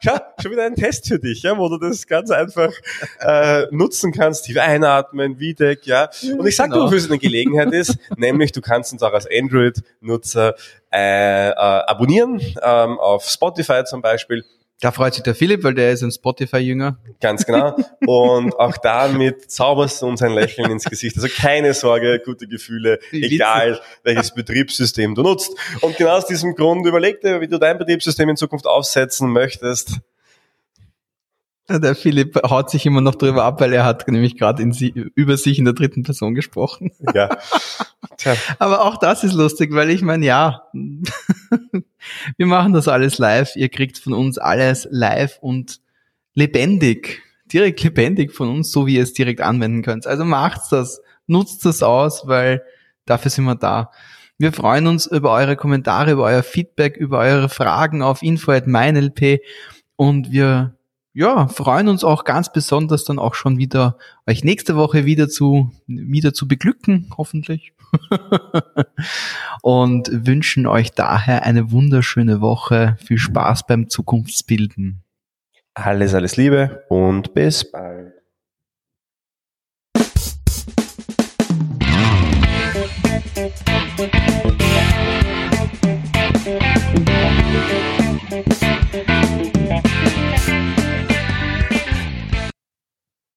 Schau, 0.03 0.17
schon 0.41 0.51
wieder 0.51 0.65
ein 0.65 0.75
Test 0.75 1.07
für 1.07 1.19
dich, 1.19 1.43
ja, 1.43 1.57
wo 1.57 1.69
du 1.69 1.77
das 1.77 2.05
ganz 2.07 2.29
einfach 2.31 2.71
äh, 3.19 3.67
nutzen 3.71 4.11
kannst, 4.11 4.45
tief 4.45 4.57
einatmen, 4.57 5.37
VDEC, 5.37 5.85
ja. 5.85 6.09
Und 6.37 6.45
ich 6.45 6.55
sag 6.55 6.65
genau. 6.65 6.79
dir, 6.79 6.85
wofür 6.87 6.97
es 6.97 7.07
eine 7.07 7.19
Gelegenheit 7.19 7.71
ist, 7.71 7.97
nämlich 8.17 8.51
du 8.51 8.59
kannst 8.59 8.91
uns 8.91 9.01
auch 9.03 9.13
als 9.13 9.27
Android-Nutzer 9.31 10.55
äh, 10.91 11.49
äh, 11.49 11.53
abonnieren, 11.53 12.41
ähm, 12.61 12.99
auf 12.99 13.25
Spotify 13.25 13.83
zum 13.85 14.01
Beispiel 14.01 14.43
da 14.83 14.91
freut 14.91 15.13
sich 15.13 15.23
der 15.23 15.33
Philipp, 15.33 15.63
weil 15.63 15.75
der 15.75 15.93
ist 15.93 16.03
ein 16.03 16.11
Spotify-Jünger. 16.11 16.97
Ganz 17.21 17.45
genau. 17.45 17.73
Und 18.05 18.59
auch 18.59 18.75
damit 18.75 19.49
zauberst 19.49 20.01
du 20.01 20.07
uns 20.07 20.21
ein 20.21 20.33
Lächeln 20.33 20.69
ins 20.71 20.83
Gesicht. 20.83 21.15
Also 21.15 21.29
keine 21.29 21.73
Sorge, 21.73 22.21
gute 22.23 22.47
Gefühle, 22.47 22.99
egal 23.13 23.79
welches 24.03 24.33
Betriebssystem 24.33 25.15
du 25.15 25.23
nutzt. 25.23 25.55
Und 25.79 25.95
genau 25.95 26.17
aus 26.17 26.25
diesem 26.25 26.53
Grund 26.55 26.85
überleg 26.85 27.21
dir, 27.21 27.39
wie 27.39 27.47
du 27.47 27.59
dein 27.59 27.77
Betriebssystem 27.77 28.27
in 28.27 28.35
Zukunft 28.35 28.67
aufsetzen 28.67 29.31
möchtest. 29.31 30.01
Der 31.69 31.95
Philipp 31.95 32.41
haut 32.43 32.69
sich 32.69 32.85
immer 32.85 32.99
noch 32.99 33.15
drüber 33.15 33.45
ab, 33.45 33.61
weil 33.61 33.71
er 33.71 33.85
hat 33.85 34.05
nämlich 34.09 34.37
gerade 34.37 34.69
über 35.15 35.37
sich 35.37 35.59
in 35.59 35.63
der 35.63 35.73
dritten 35.73 36.03
Person 36.03 36.35
gesprochen. 36.35 36.91
Ja. 37.13 37.29
Tja. 38.17 38.35
Aber 38.59 38.83
auch 38.83 38.97
das 38.97 39.23
ist 39.23 39.33
lustig, 39.33 39.73
weil 39.73 39.89
ich 39.89 40.01
meine, 40.01 40.25
ja, 40.25 40.63
wir 42.37 42.45
machen 42.45 42.73
das 42.73 42.87
alles 42.87 43.17
live. 43.17 43.55
Ihr 43.55 43.69
kriegt 43.69 43.97
von 43.97 44.13
uns 44.13 44.37
alles 44.37 44.87
live 44.91 45.37
und 45.41 45.79
lebendig, 46.33 47.21
direkt 47.45 47.83
lebendig 47.83 48.31
von 48.31 48.49
uns, 48.49 48.71
so 48.71 48.87
wie 48.87 48.95
ihr 48.95 49.03
es 49.03 49.13
direkt 49.13 49.41
anwenden 49.41 49.83
könnt. 49.83 50.07
Also 50.07 50.25
macht's 50.25 50.69
das, 50.69 51.01
nutzt 51.27 51.65
das 51.65 51.83
aus, 51.83 52.27
weil 52.27 52.63
dafür 53.05 53.31
sind 53.31 53.45
wir 53.45 53.55
da. 53.55 53.91
Wir 54.37 54.51
freuen 54.51 54.87
uns 54.87 55.05
über 55.05 55.31
eure 55.31 55.55
Kommentare, 55.55 56.11
über 56.11 56.23
euer 56.23 56.43
Feedback, 56.43 56.97
über 56.97 57.19
eure 57.19 57.49
Fragen 57.49 58.01
auf 58.01 58.23
info@meinlp 58.23 59.39
und 59.95 60.31
wir 60.31 60.75
ja, 61.13 61.47
freuen 61.47 61.87
uns 61.87 62.03
auch 62.03 62.23
ganz 62.23 62.51
besonders 62.51 63.05
dann 63.05 63.19
auch 63.19 63.35
schon 63.35 63.57
wieder 63.57 63.97
euch 64.25 64.43
nächste 64.43 64.75
Woche 64.75 65.05
wieder 65.05 65.29
zu 65.29 65.71
wieder 65.87 66.33
zu 66.33 66.47
beglücken, 66.47 67.09
hoffentlich. 67.17 67.73
und 69.61 70.09
wünschen 70.11 70.65
euch 70.65 70.91
daher 70.91 71.43
eine 71.43 71.71
wunderschöne 71.71 72.41
Woche. 72.41 72.97
Viel 73.05 73.19
Spaß 73.19 73.67
beim 73.67 73.89
Zukunftsbilden. 73.89 75.03
Alles, 75.75 76.15
alles 76.15 76.37
Liebe 76.37 76.83
und 76.89 77.33
bis 77.33 77.71
bald. 77.71 78.12